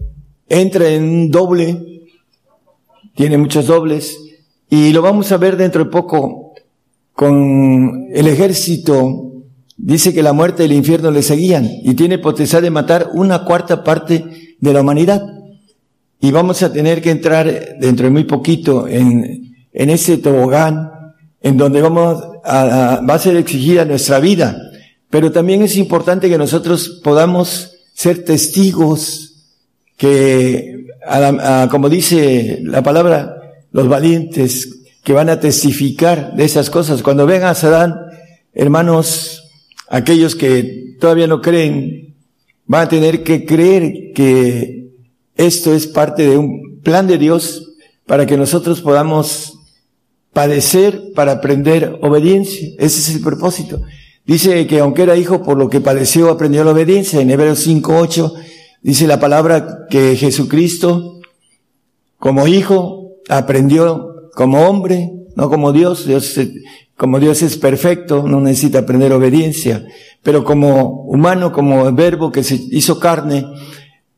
[0.49, 2.05] entra en un doble,
[3.15, 4.17] tiene muchos dobles,
[4.69, 6.53] y lo vamos a ver dentro de poco
[7.13, 9.26] con el ejército.
[9.77, 13.45] Dice que la muerte y el infierno le seguían y tiene potestad de matar una
[13.45, 15.21] cuarta parte de la humanidad.
[16.19, 20.91] Y vamos a tener que entrar dentro de muy poquito en, en ese tobogán
[21.41, 24.57] en donde vamos a, va a ser exigida nuestra vida.
[25.09, 29.45] Pero también es importante que nosotros podamos ser testigos
[29.95, 30.87] que,
[31.71, 33.35] como dice la palabra,
[33.71, 34.69] los valientes
[35.03, 37.01] que van a testificar de esas cosas.
[37.01, 37.95] Cuando vengan a Sadán,
[38.53, 39.46] hermanos,
[39.89, 42.15] aquellos que todavía no creen,
[42.65, 44.89] van a tener que creer que
[45.35, 49.57] esto es parte de un plan de Dios para que nosotros podamos
[50.33, 52.69] padecer para aprender obediencia.
[52.77, 53.81] Ese es el propósito.
[54.25, 57.21] Dice que aunque era hijo, por lo que padeció, aprendió la obediencia.
[57.21, 58.33] En Hebreos 5.8
[58.81, 61.21] dice la palabra que Jesucristo,
[62.19, 66.05] como hijo, aprendió como hombre, no como Dios.
[66.05, 66.37] Dios,
[66.97, 69.85] como Dios es perfecto, no necesita aprender obediencia.
[70.23, 73.45] Pero como humano, como verbo que se hizo carne,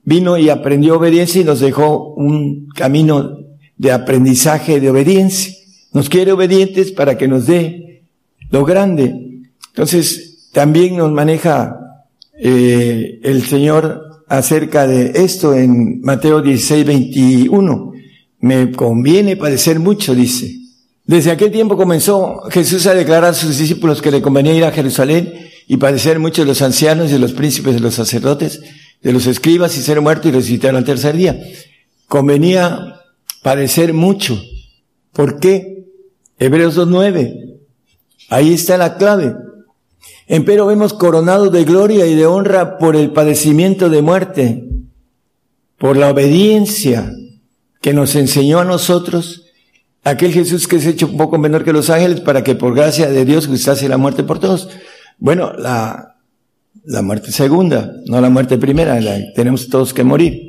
[0.06, 3.38] vino y aprendió obediencia y nos dejó un camino
[3.78, 5.54] de aprendizaje de obediencia.
[5.92, 8.04] Nos quiere obedientes para que nos dé
[8.50, 9.42] lo grande.
[9.68, 11.78] Entonces, también nos maneja
[12.34, 17.92] eh, el Señor acerca de esto en Mateo 16, 21.
[18.40, 20.59] Me conviene padecer mucho, dice.
[21.10, 24.72] Desde aquel tiempo comenzó Jesús a declarar a sus discípulos que le convenía ir a
[24.72, 28.62] Jerusalén y padecer mucho de los ancianos, de los príncipes, de los sacerdotes,
[29.02, 31.42] de los escribas y ser muerto y resucitar al tercer día.
[32.08, 33.02] Convenía
[33.42, 34.40] padecer mucho.
[35.12, 35.88] ¿Por qué?
[36.38, 37.58] Hebreos 2.9.
[38.30, 39.36] Ahí está la clave.
[40.28, 44.64] Empero vemos coronados de gloria y de honra por el padecimiento de muerte,
[45.80, 47.12] por la obediencia
[47.82, 49.49] que nos enseñó a nosotros
[50.04, 53.10] aquel Jesús que es hecho un poco menor que los ángeles para que por gracia
[53.10, 54.70] de Dios gustase la muerte por todos.
[55.18, 56.16] Bueno, la,
[56.86, 60.42] la muerte segunda, no la muerte primera, la, tenemos todos que morir.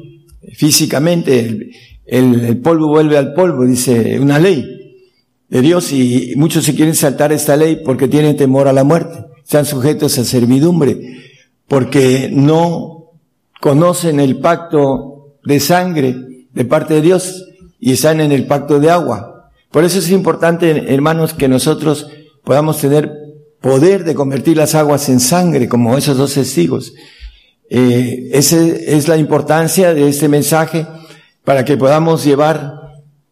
[0.55, 1.71] Físicamente,
[2.07, 4.67] el, el, polvo vuelve al polvo, dice una ley
[5.49, 9.19] de Dios y muchos se quieren saltar esta ley porque tienen temor a la muerte,
[9.43, 10.99] están sujetos a servidumbre,
[11.67, 13.13] porque no
[13.61, 16.17] conocen el pacto de sangre
[16.53, 17.45] de parte de Dios
[17.79, 19.30] y están en el pacto de agua.
[19.71, 22.09] Por eso es importante, hermanos, que nosotros
[22.45, 23.13] podamos tener
[23.61, 26.95] poder de convertir las aguas en sangre, como esos dos testigos.
[27.69, 30.87] Eh, esa es la importancia de este mensaje
[31.45, 32.81] para que podamos llevar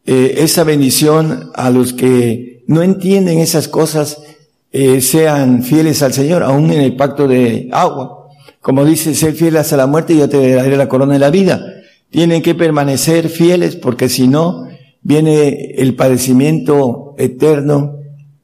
[0.07, 4.19] eh, esa bendición a los que no entienden esas cosas,
[4.71, 8.29] eh, sean fieles al Señor, aún en el pacto de agua.
[8.61, 11.31] Como dice, ser fiel hasta la muerte y yo te daré la corona de la
[11.31, 11.65] vida.
[12.11, 14.68] Tienen que permanecer fieles porque si no,
[15.03, 17.97] viene el padecimiento eterno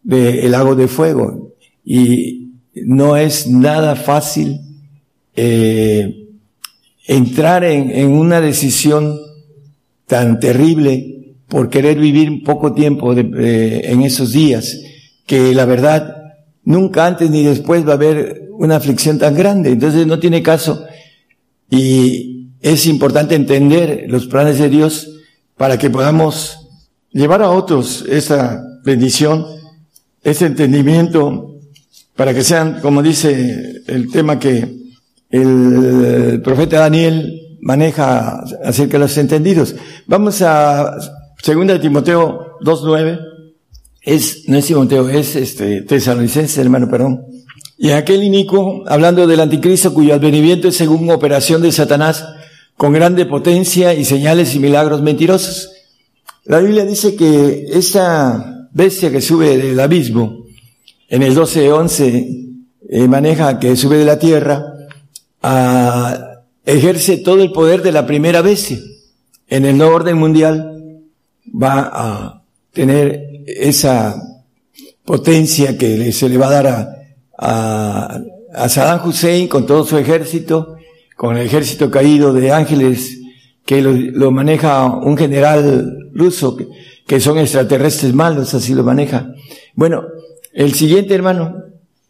[0.03, 1.53] del lago de fuego.
[1.85, 4.61] Y no es nada fácil
[5.37, 6.29] eh,
[7.07, 9.19] entrar en, una decisión
[10.07, 14.81] tan terrible por querer vivir poco tiempo en esos días,
[15.27, 16.17] que la verdad
[16.65, 20.85] nunca antes ni después va a haber una aflicción tan grande, entonces no tiene caso.
[21.71, 25.14] Y es importante entender los planes de Dios
[25.57, 26.59] para que podamos
[27.11, 29.47] llevar a otros esa bendición,
[30.23, 31.55] ese entendimiento
[32.17, 34.85] para que sean, como dice el tema que
[35.31, 39.75] el profeta Daniel maneja acerca de los entendidos.
[40.07, 40.97] Vamos a
[41.45, 43.21] 2 Timoteo 2.9.
[44.03, 47.25] Es, no es Timoteo, es este, tesalonicense, hermano, perdón.
[47.79, 52.25] Y aquel inicuo, hablando del anticristo cuyo advenimiento es según operación de Satanás,
[52.77, 55.71] con grande potencia y señales y milagros mentirosos.
[56.45, 60.45] La Biblia dice que esa bestia que sube del abismo,
[61.09, 62.45] en el 12.11
[62.89, 64.63] eh, maneja que sube de la tierra,
[65.43, 68.79] a, ejerce todo el poder de la primera bestia.
[69.49, 71.03] En el nuevo orden mundial
[71.47, 74.21] va a tener esa
[75.05, 76.89] potencia que se le va a dar a,
[77.39, 78.21] a,
[78.55, 80.77] a Saddam Hussein con todo su ejército,
[81.17, 83.21] con el ejército caído de ángeles
[83.65, 86.69] que lo, maneja un general ruso, que,
[87.07, 89.33] que son extraterrestres malos, así lo maneja.
[89.75, 90.05] Bueno,
[90.53, 91.57] el siguiente, hermano.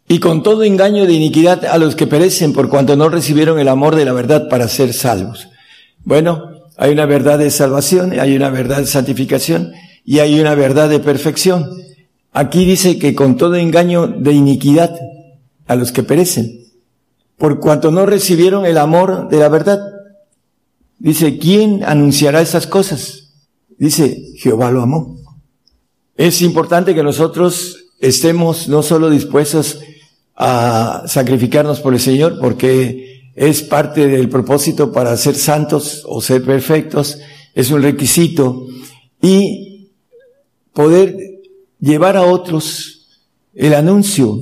[0.07, 3.67] Y con todo engaño de iniquidad a los que perecen por cuanto no recibieron el
[3.67, 5.47] amor de la verdad para ser salvos.
[6.03, 9.71] Bueno, hay una verdad de salvación, hay una verdad de santificación
[10.03, 11.67] y hay una verdad de perfección.
[12.33, 14.95] Aquí dice que con todo engaño de iniquidad
[15.67, 16.64] a los que perecen,
[17.37, 19.79] por cuanto no recibieron el amor de la verdad.
[20.99, 23.33] Dice, ¿quién anunciará esas cosas?
[23.77, 25.17] Dice, Jehová lo amó.
[26.15, 29.79] Es importante que nosotros estemos no solo dispuestos
[30.35, 36.43] a sacrificarnos por el Señor, porque es parte del propósito para ser santos o ser
[36.43, 37.19] perfectos,
[37.53, 38.67] es un requisito,
[39.21, 39.91] y
[40.73, 41.17] poder
[41.79, 43.07] llevar a otros
[43.53, 44.39] el anuncio,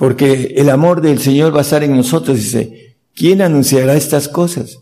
[0.00, 4.78] porque el amor del Señor va a estar en nosotros, dice, ¿quién anunciará estas cosas?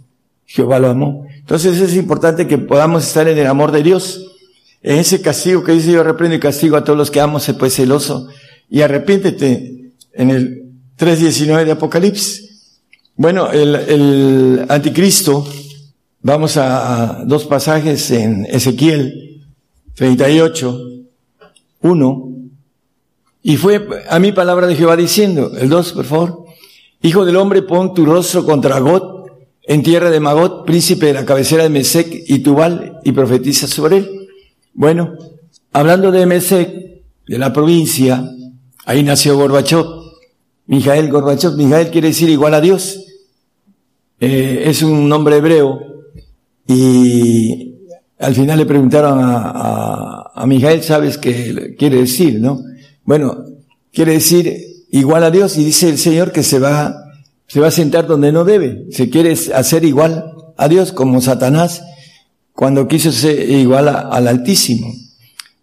[0.47, 1.27] Jehová lo amó.
[1.39, 4.37] Entonces es importante que podamos estar en el amor de Dios,
[4.81, 7.55] en ese castigo que dice yo reprendo y castigo a todos los que amo, se
[7.55, 8.29] pues celoso
[8.71, 12.79] y arrepiéntete en el 3.19 de Apocalipsis.
[13.17, 15.45] Bueno, el, el anticristo,
[16.23, 19.43] vamos a, a, dos pasajes en Ezequiel
[19.97, 20.81] 38,
[21.81, 22.28] 1,
[23.49, 26.45] y fue a mi palabra de Jehová diciendo, el 2, por favor,
[27.01, 29.27] Hijo del hombre, pon tu rostro contra Got,
[29.63, 33.97] en tierra de Magot, príncipe de la cabecera de Mesec y Tubal, y profetiza sobre
[33.99, 34.29] él.
[34.75, 35.15] Bueno,
[35.73, 36.69] hablando de Mesec,
[37.27, 38.23] de la provincia,
[38.85, 39.87] ahí nació Gorbachev,
[40.67, 41.57] Mijael Gorbachev.
[41.57, 43.03] Mijael quiere decir igual a Dios.
[44.21, 45.81] Eh, es un nombre hebreo
[46.67, 47.77] y
[48.19, 52.61] al final le preguntaron a, a Mijael, ¿sabes qué quiere decir, no?
[53.09, 53.43] Bueno,
[53.91, 56.95] quiere decir igual a Dios y dice el Señor que se va,
[57.47, 58.85] se va a sentar donde no debe.
[58.91, 61.83] Se quiere hacer igual a Dios como Satanás
[62.53, 64.93] cuando quiso ser igual al Altísimo.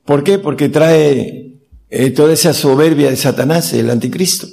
[0.05, 0.39] ¿Por qué?
[0.39, 1.53] Porque trae
[1.91, 4.47] eh, toda esa soberbia de Satanás, el anticristo.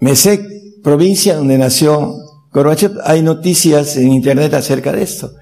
[0.00, 0.42] Mesec,
[0.82, 2.12] provincia donde nació
[2.50, 5.32] Gorbachev, hay noticias en internet acerca de esto.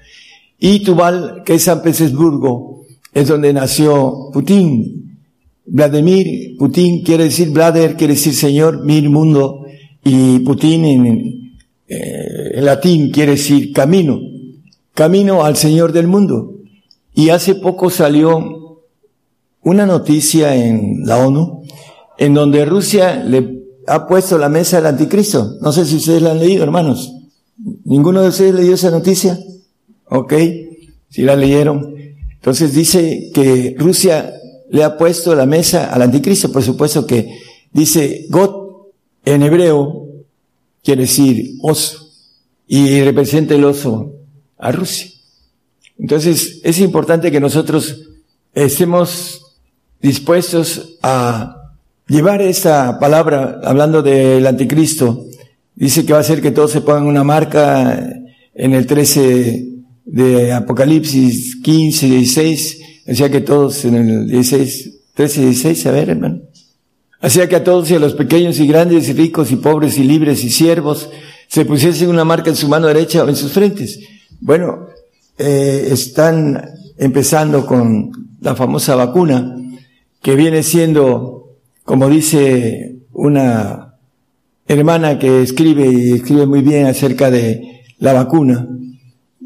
[0.59, 5.00] Y Tubal, que es San Petersburgo, es donde nació Putin.
[5.73, 9.65] Vladimir, Putin quiere decir Vlader, quiere decir Señor, Mir, mundo,
[10.03, 11.57] y Putin en,
[11.87, 14.19] eh, en latín quiere decir camino
[14.93, 16.59] camino al Señor del mundo.
[17.13, 18.81] Y hace poco salió
[19.63, 21.63] una noticia en la ONU
[22.17, 25.57] en donde Rusia le ha puesto la mesa al anticristo.
[25.61, 27.13] No sé si ustedes la han leído, hermanos.
[27.83, 29.39] ¿Ninguno de ustedes leyó esa noticia?
[30.05, 30.33] Ok,
[31.09, 31.95] si la leyeron.
[32.35, 34.33] Entonces dice que Rusia
[34.71, 37.29] le ha puesto la mesa al anticristo, por supuesto que
[37.73, 38.61] dice God
[39.25, 40.07] en hebreo
[40.81, 42.09] quiere decir oso
[42.67, 44.13] y representa el oso
[44.57, 45.11] a Rusia.
[45.99, 48.07] Entonces es importante que nosotros
[48.53, 49.57] estemos
[50.01, 51.73] dispuestos a
[52.07, 55.25] llevar esta palabra hablando del anticristo.
[55.75, 58.09] Dice que va a ser que todos se pongan una marca
[58.53, 59.67] en el 13
[60.05, 62.90] de Apocalipsis 15, 16.
[63.05, 66.41] Decía que todos en el 16, 13, 16, a ver hermano.
[67.19, 70.03] Hacía que a todos y a los pequeños y grandes y ricos y pobres y
[70.03, 71.09] libres y siervos
[71.47, 73.99] se pusiesen una marca en su mano derecha o en sus frentes.
[74.39, 74.87] Bueno,
[75.37, 76.65] eh, están
[76.97, 79.55] empezando con la famosa vacuna
[80.21, 83.95] que viene siendo, como dice una
[84.67, 88.67] hermana que escribe y escribe muy bien acerca de la vacuna,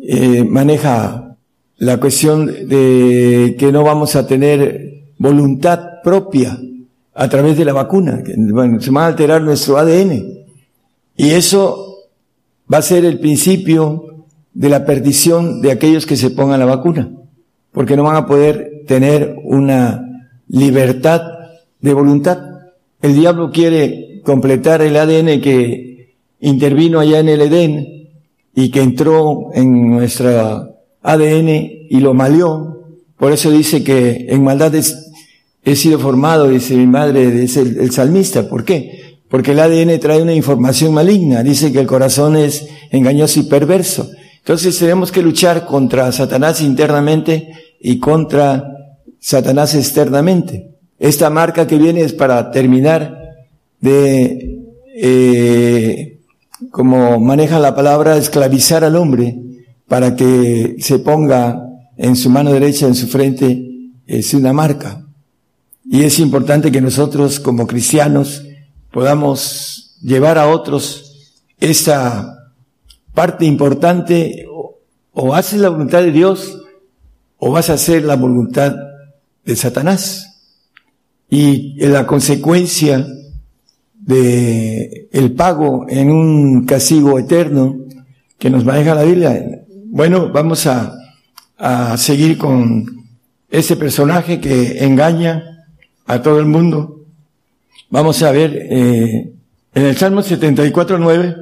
[0.02, 1.25] eh, maneja
[1.78, 6.58] la cuestión de que no vamos a tener voluntad propia
[7.14, 8.22] a través de la vacuna.
[8.38, 10.46] Bueno, se va a alterar nuestro ADN.
[11.18, 12.08] Y eso
[12.72, 17.12] va a ser el principio de la perdición de aquellos que se pongan la vacuna.
[17.72, 21.22] Porque no van a poder tener una libertad
[21.82, 22.40] de voluntad.
[23.02, 28.10] El diablo quiere completar el ADN que intervino allá en el Edén
[28.54, 30.75] y que entró en nuestra
[31.06, 31.50] ADN
[31.90, 32.82] y lo malió.
[33.18, 35.06] Por eso dice que en maldad es
[35.64, 38.48] he sido formado, dice mi madre, dice el, salmista.
[38.48, 39.18] ¿Por qué?
[39.28, 41.44] Porque el ADN trae una información maligna.
[41.44, 44.10] Dice que el corazón es engañoso y perverso.
[44.38, 47.50] Entonces tenemos que luchar contra Satanás internamente
[47.82, 48.64] y contra
[49.20, 50.70] Satanás externamente.
[51.00, 53.18] Esta marca que viene es para terminar
[53.82, 54.60] de,
[54.96, 56.20] eh,
[56.70, 59.36] como maneja la palabra, esclavizar al hombre
[59.88, 61.62] para que se ponga
[61.98, 65.06] en su mano derecha, en su frente, es una marca.
[65.88, 68.44] Y es importante que nosotros como cristianos
[68.92, 71.06] podamos llevar a otros
[71.60, 72.54] esa
[73.14, 74.46] parte importante
[75.14, 76.62] o, haces la voluntad de Dios
[77.38, 78.76] o vas a hacer la voluntad
[79.46, 80.32] de Satanás.
[81.30, 83.08] Y la consecuencia
[83.94, 87.78] de el pago en un castigo eterno
[88.38, 89.55] que nos maneja la Biblia.
[89.96, 90.94] Bueno, vamos a,
[91.58, 93.08] a seguir con
[93.50, 95.70] ese personaje que engaña,
[96.06, 97.06] a todo el mundo.
[97.90, 99.32] Vamos a ver, eh,
[99.74, 101.38] en el Salmo 74, 9,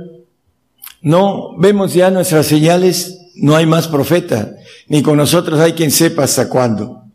[1.02, 4.52] no vemos ya nuestras señales, no hay más profeta,
[4.88, 7.06] ni con nosotros hay quien sepa hasta cuándo.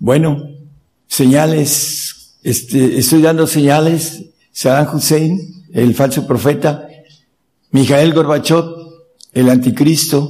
[0.00, 0.48] Bueno,
[1.06, 6.88] señales, este, estoy dando señales, Saddam Hussein, el falso profeta,
[7.70, 8.64] Mijael Gorbachev,
[9.32, 10.28] el anticristo,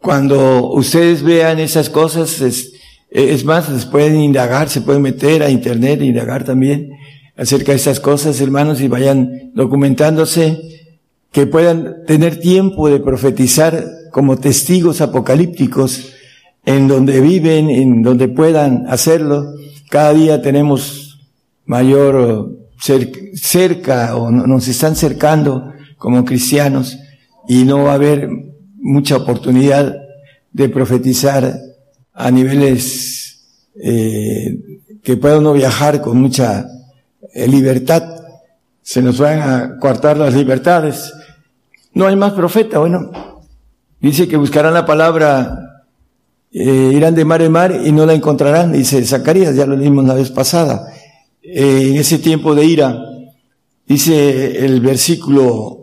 [0.00, 2.72] cuando ustedes vean esas cosas, es,
[3.10, 6.90] eh, más, se pueden indagar, se pueden meter a internet e indagar también
[7.36, 10.60] acerca de estas cosas, hermanos, y vayan documentándose,
[11.32, 16.12] que puedan tener tiempo de profetizar como testigos apocalípticos
[16.64, 19.54] en donde viven, en donde puedan hacerlo.
[19.88, 21.20] Cada día tenemos
[21.66, 22.56] mayor
[23.34, 26.98] cerca o nos están cercando como cristianos
[27.48, 28.28] y no va a haber
[28.80, 29.96] mucha oportunidad
[30.52, 31.58] de profetizar
[32.12, 33.20] a niveles
[33.82, 34.58] eh,
[35.02, 36.66] que pueda uno viajar con mucha
[37.32, 38.02] eh, libertad.
[38.82, 41.12] Se nos van a coartar las libertades.
[41.94, 42.78] No hay más profeta.
[42.78, 43.10] Bueno,
[44.00, 45.84] dice que buscarán la palabra,
[46.52, 48.72] eh, irán de mar en mar y no la encontrarán.
[48.72, 50.86] Dice Zacarías, ya lo leímos la vez pasada.
[51.42, 53.02] en ese tiempo de ira,
[53.86, 55.79] dice el versículo,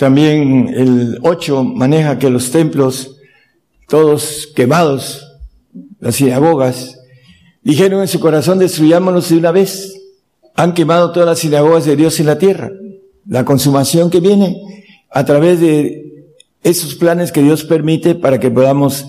[0.00, 3.18] también el 8 maneja que los templos,
[3.86, 5.26] todos quemados,
[5.98, 6.98] las sinagogas,
[7.62, 9.94] dijeron en su corazón, destruyámonos de una vez.
[10.56, 12.70] Han quemado todas las sinagogas de Dios en la tierra.
[13.26, 14.56] La consumación que viene
[15.10, 16.24] a través de
[16.62, 19.06] esos planes que Dios permite para que podamos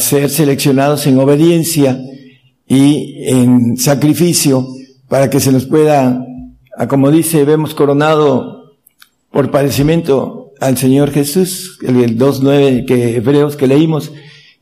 [0.00, 1.98] ser seleccionados en obediencia
[2.68, 4.68] y en sacrificio
[5.08, 6.22] para que se nos pueda,
[6.90, 8.63] como dice, vemos coronado
[9.34, 14.12] por padecimiento al Señor Jesús, el 2.9 que hebreos que leímos,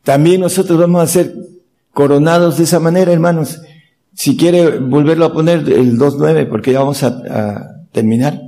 [0.03, 1.35] también nosotros vamos a ser
[1.93, 3.61] coronados de esa manera, hermanos.
[4.15, 8.41] Si quiere volverlo a poner el 2.9, porque ya vamos a, terminar.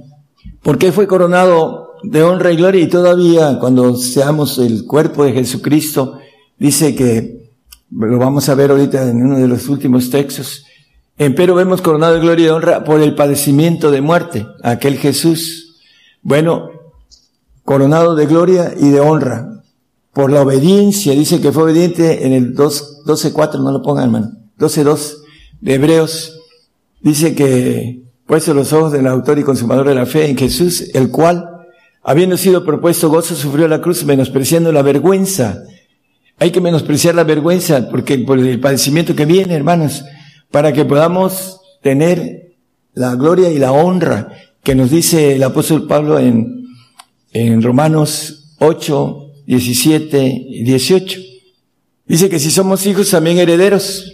[0.63, 2.81] ¿Por qué fue coronado de honra y gloria?
[2.81, 6.19] Y todavía cuando seamos el cuerpo de Jesucristo,
[6.59, 7.51] dice que
[7.91, 10.65] lo vamos a ver ahorita en uno de los últimos textos.
[11.19, 15.64] Empero vemos coronado de gloria y honra por el padecimiento de muerte, aquel Jesús.
[16.25, 16.71] Bueno,
[17.65, 19.63] coronado de gloria y de honra,
[20.15, 25.19] por la obediencia, dice que fue obediente en el 12.4, no lo pongan hermano, 12.2
[25.61, 26.41] de Hebreos,
[27.03, 31.11] dice que puesto los ojos del autor y consumador de la fe en Jesús, el
[31.11, 31.67] cual,
[32.03, 35.63] habiendo sido propuesto gozo, sufrió la cruz, menospreciando la vergüenza.
[36.39, 40.03] Hay que menospreciar la vergüenza porque por el padecimiento que viene, hermanos,
[40.51, 42.55] para que podamos tener
[42.95, 44.29] la gloria y la honra
[44.65, 46.67] que nos dice el apóstol Pablo en,
[47.33, 51.21] en Romanos 8, 17 y 18.
[52.07, 54.13] Dice que si somos hijos también herederos,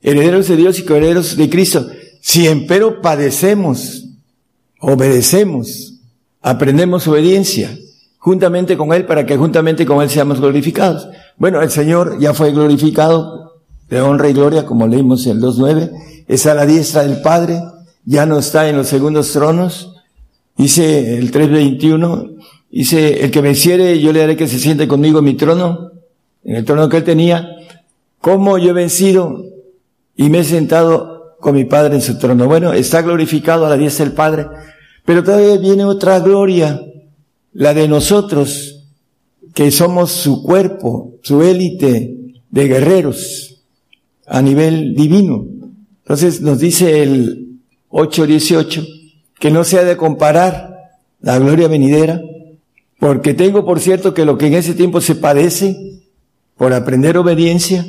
[0.00, 1.88] herederos de Dios y coherederos de Cristo.
[2.20, 4.06] Si empero padecemos,
[4.80, 5.94] obedecemos,
[6.40, 7.76] aprendemos obediencia,
[8.18, 11.08] juntamente con Él, para que juntamente con Él seamos glorificados.
[11.36, 16.24] Bueno, el Señor ya fue glorificado de honra y gloria, como leímos en el 2.9,
[16.28, 17.60] es a la diestra del Padre,
[18.08, 19.94] ya no está en los segundos tronos.
[20.56, 22.36] Dice el 3.21,
[22.70, 25.92] dice, el que venciere, yo le haré que se siente conmigo en mi trono,
[26.42, 27.46] en el trono que él tenía.
[28.18, 29.44] ¿Cómo yo he vencido
[30.16, 32.46] y me he sentado con mi Padre en su trono.
[32.46, 34.46] Bueno, está glorificado a la diestra del Padre,
[35.04, 36.80] pero todavía viene otra gloria,
[37.52, 38.86] la de nosotros,
[39.54, 42.16] que somos su cuerpo, su élite
[42.50, 43.62] de guerreros
[44.26, 45.46] a nivel divino.
[46.02, 47.47] Entonces nos dice el
[47.90, 48.86] 8.18
[49.38, 50.76] que no se ha de comparar
[51.20, 52.20] la gloria venidera,
[52.98, 56.00] porque tengo por cierto que lo que en ese tiempo se padece
[56.56, 57.86] por aprender obediencia,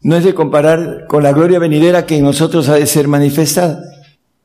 [0.00, 3.82] no es de comparar con la gloria venidera que en nosotros ha de ser manifestada.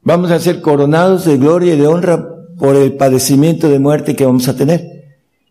[0.02, 2.28] Vamos a ser coronados de gloria y de honra
[2.58, 4.98] por el padecimiento de muerte que vamos a tener.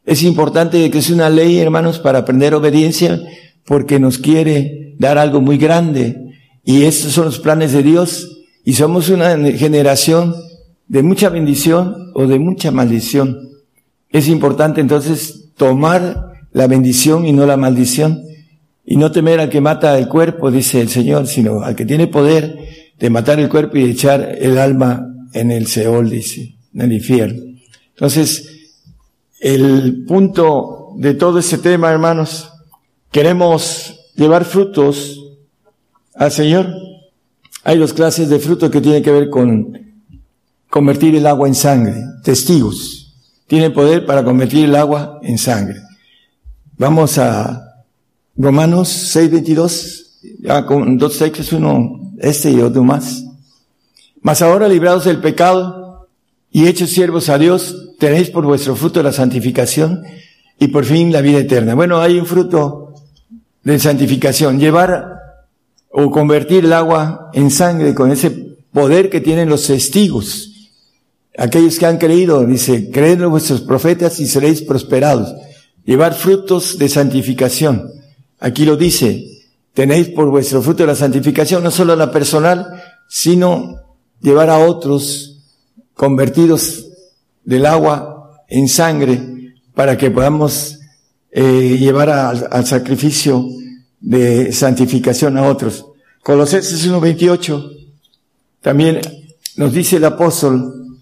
[0.05, 3.21] Es importante que sea una ley, hermanos, para aprender obediencia,
[3.65, 6.33] porque nos quiere dar algo muy grande.
[6.65, 8.36] Y estos son los planes de Dios.
[8.67, 10.35] Y somos una generación
[10.89, 13.49] de mucha bendición o de mucha maldición.
[14.11, 18.25] Es importante entonces tomar la bendición y no la maldición
[18.85, 22.09] y no temer al que mata el cuerpo, dice el Señor, sino al que tiene
[22.09, 22.59] poder
[22.99, 27.41] de matar el cuerpo y echar el alma en el Seol, dice, en el infierno.
[27.91, 28.49] Entonces,
[29.39, 32.51] el punto de todo este tema, hermanos,
[33.13, 35.23] queremos llevar frutos
[36.17, 36.96] al Señor.
[37.69, 39.77] Hay dos clases de frutos que tienen que ver con
[40.71, 41.97] convertir el agua en sangre.
[42.23, 43.13] Testigos.
[43.49, 45.81] Tienen poder para convertir el agua en sangre.
[46.79, 47.85] Vamos a
[48.37, 53.25] Romanos 6:22, ya con dos textos, uno este y otro más.
[54.21, 56.07] Mas ahora librados del pecado
[56.53, 60.05] y hechos siervos a Dios, tenéis por vuestro fruto la santificación
[60.61, 61.75] y por fin la vida eterna.
[61.75, 62.95] Bueno, hay un fruto
[63.65, 65.16] de santificación, llevar
[65.99, 68.31] o convertir el agua en sangre con ese
[68.71, 70.53] poder que tienen los testigos.
[71.39, 75.35] Aquellos que han creído, dice, creed en vuestros profetas y seréis prosperados.
[75.87, 77.91] Llevar frutos de santificación.
[78.39, 79.25] Aquí lo dice,
[79.73, 82.67] tenéis por vuestro fruto la santificación, no solo la personal,
[83.09, 83.77] sino
[84.21, 85.47] llevar a otros
[85.95, 86.89] convertidos
[87.43, 90.79] del agua en sangre para que podamos
[91.31, 93.47] eh, llevar al sacrificio
[93.99, 95.86] de santificación a otros.
[96.27, 97.87] Colosenses 1.28
[98.61, 99.01] también
[99.57, 100.99] nos dice el apóstol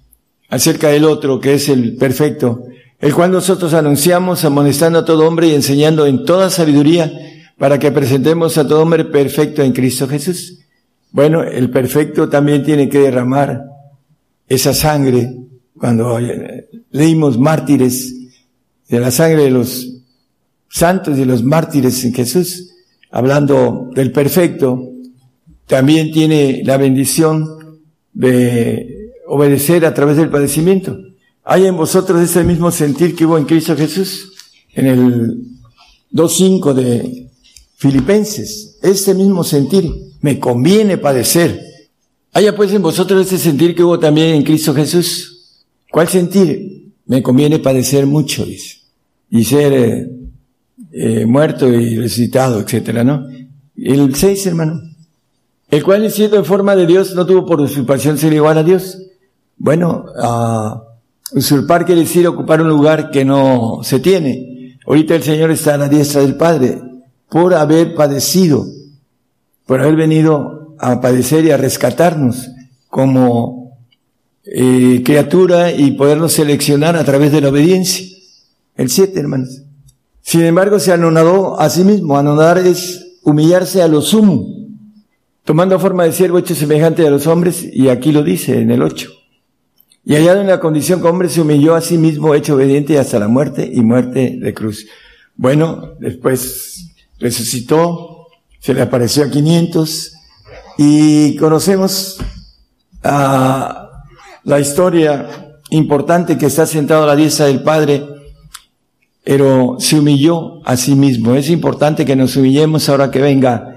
[0.51, 2.65] acerca del otro que es el perfecto,
[2.99, 7.11] el cual nosotros anunciamos amonestando a todo hombre y enseñando en toda sabiduría
[7.57, 10.59] para que presentemos a todo hombre perfecto en Cristo Jesús.
[11.11, 13.65] Bueno, el perfecto también tiene que derramar
[14.47, 15.35] esa sangre.
[15.79, 16.19] Cuando
[16.91, 18.15] leímos mártires,
[18.91, 19.89] de la sangre de los
[20.69, 22.75] santos y de los mártires en Jesús,
[23.11, 24.91] hablando del perfecto,
[25.67, 27.81] también tiene la bendición
[28.13, 30.99] de obedecer a través del padecimiento.
[31.43, 34.33] ¿Hay en vosotros ese mismo sentir que hubo en Cristo Jesús?
[34.75, 35.39] En el
[36.13, 37.29] 2.5 de
[37.77, 39.91] Filipenses, este mismo sentir,
[40.21, 41.61] me conviene padecer.
[42.33, 45.65] Haya pues en vosotros este sentir que hubo también en Cristo Jesús.
[45.91, 46.93] ¿Cuál sentir?
[47.07, 48.79] Me conviene padecer mucho, dice.
[49.31, 50.11] Y ser eh,
[50.93, 53.27] eh, muerto y resucitado, etcétera, ¿no?
[53.77, 54.94] El 6, hermano.
[55.75, 58.97] El cual, siendo en forma de Dios, no tuvo por usurpación ser igual a Dios.
[59.57, 60.05] Bueno,
[61.33, 64.79] usurpar quiere decir ocupar un lugar que no se tiene.
[64.87, 66.81] Ahorita el Señor está a la diestra del Padre
[67.29, 68.65] por haber padecido,
[69.67, 72.53] por haber venido a padecer y a rescatarnos
[72.89, 73.77] como
[74.45, 78.07] eh, criatura y podernos seleccionar a través de la obediencia.
[78.77, 79.63] El siete, hermanos.
[80.23, 82.17] Sin embargo, se anonadó a sí mismo.
[82.17, 84.64] Anonadar es humillarse a lo sumo,
[85.45, 88.83] tomando forma de siervo hecho semejante a los hombres, y aquí lo dice en el
[88.83, 89.11] 8.
[90.07, 93.19] Y hallado en la condición que hombre se humilló a sí mismo, hecho obediente hasta
[93.19, 94.87] la muerte y muerte de cruz.
[95.37, 98.27] Bueno, después resucitó,
[98.59, 100.13] se le apareció a 500
[100.79, 102.19] y conocemos
[103.03, 103.91] a
[104.45, 108.05] la historia importante que está sentado a la diestra del Padre,
[109.25, 111.35] pero se humilló a sí mismo.
[111.35, 113.74] Es importante que nos humillemos ahora que venga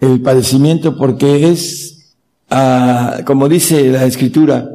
[0.00, 2.14] el padecimiento porque es,
[2.48, 4.68] ah, como dice la Escritura,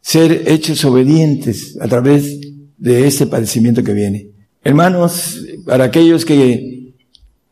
[0.00, 2.40] ser hechos obedientes a través
[2.76, 4.28] de ese padecimiento que viene.
[4.62, 6.92] Hermanos, para aquellos que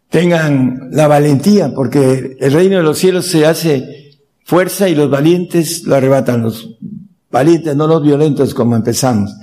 [0.09, 5.85] tengan la valentía, porque el reino de los cielos se hace fuerza y los valientes
[5.85, 6.77] lo arrebatan, los
[7.31, 9.35] valientes, no los violentos como empezamos,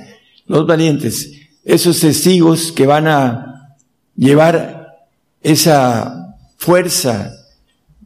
[0.45, 1.31] los valientes,
[1.63, 3.75] esos testigos que van a
[4.15, 4.97] llevar
[5.41, 7.38] esa fuerza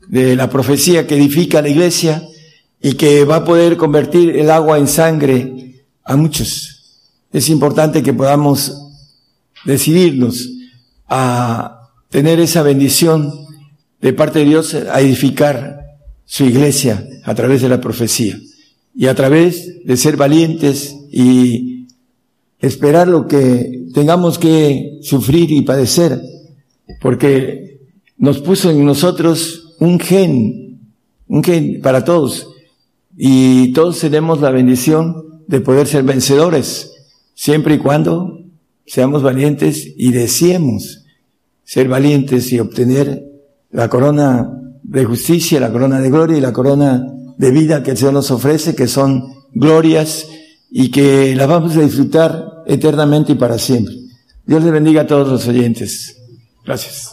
[0.08, 2.24] de la profecía que edifica la iglesia,
[2.86, 7.00] y que va a poder convertir el agua en sangre a muchos.
[7.32, 8.74] Es importante que podamos
[9.64, 10.50] decidirnos
[11.08, 13.32] a tener esa bendición
[14.02, 15.80] de parte de Dios a edificar
[16.26, 18.38] su iglesia a través de la profecía
[18.94, 21.88] y a través de ser valientes y
[22.60, 26.22] esperar lo que tengamos que sufrir y padecer,
[27.00, 27.80] porque
[28.18, 30.80] nos puso en nosotros un gen,
[31.28, 32.48] un gen para todos,
[33.18, 36.90] y todos tenemos la bendición de poder ser vencedores,
[37.36, 38.40] siempre y cuando
[38.86, 41.04] seamos valientes y deseemos
[41.66, 43.26] ser valientes y obtener
[43.72, 44.50] la corona
[44.84, 47.06] de justicia, la corona de gloria y la corona
[47.38, 50.28] de vida que el Señor nos ofrece, que son glorias
[50.72, 53.96] y que las vamos a disfrutar eternamente y para siempre.
[54.46, 56.18] Dios le bendiga a todos los oyentes.
[56.66, 57.13] Gracias.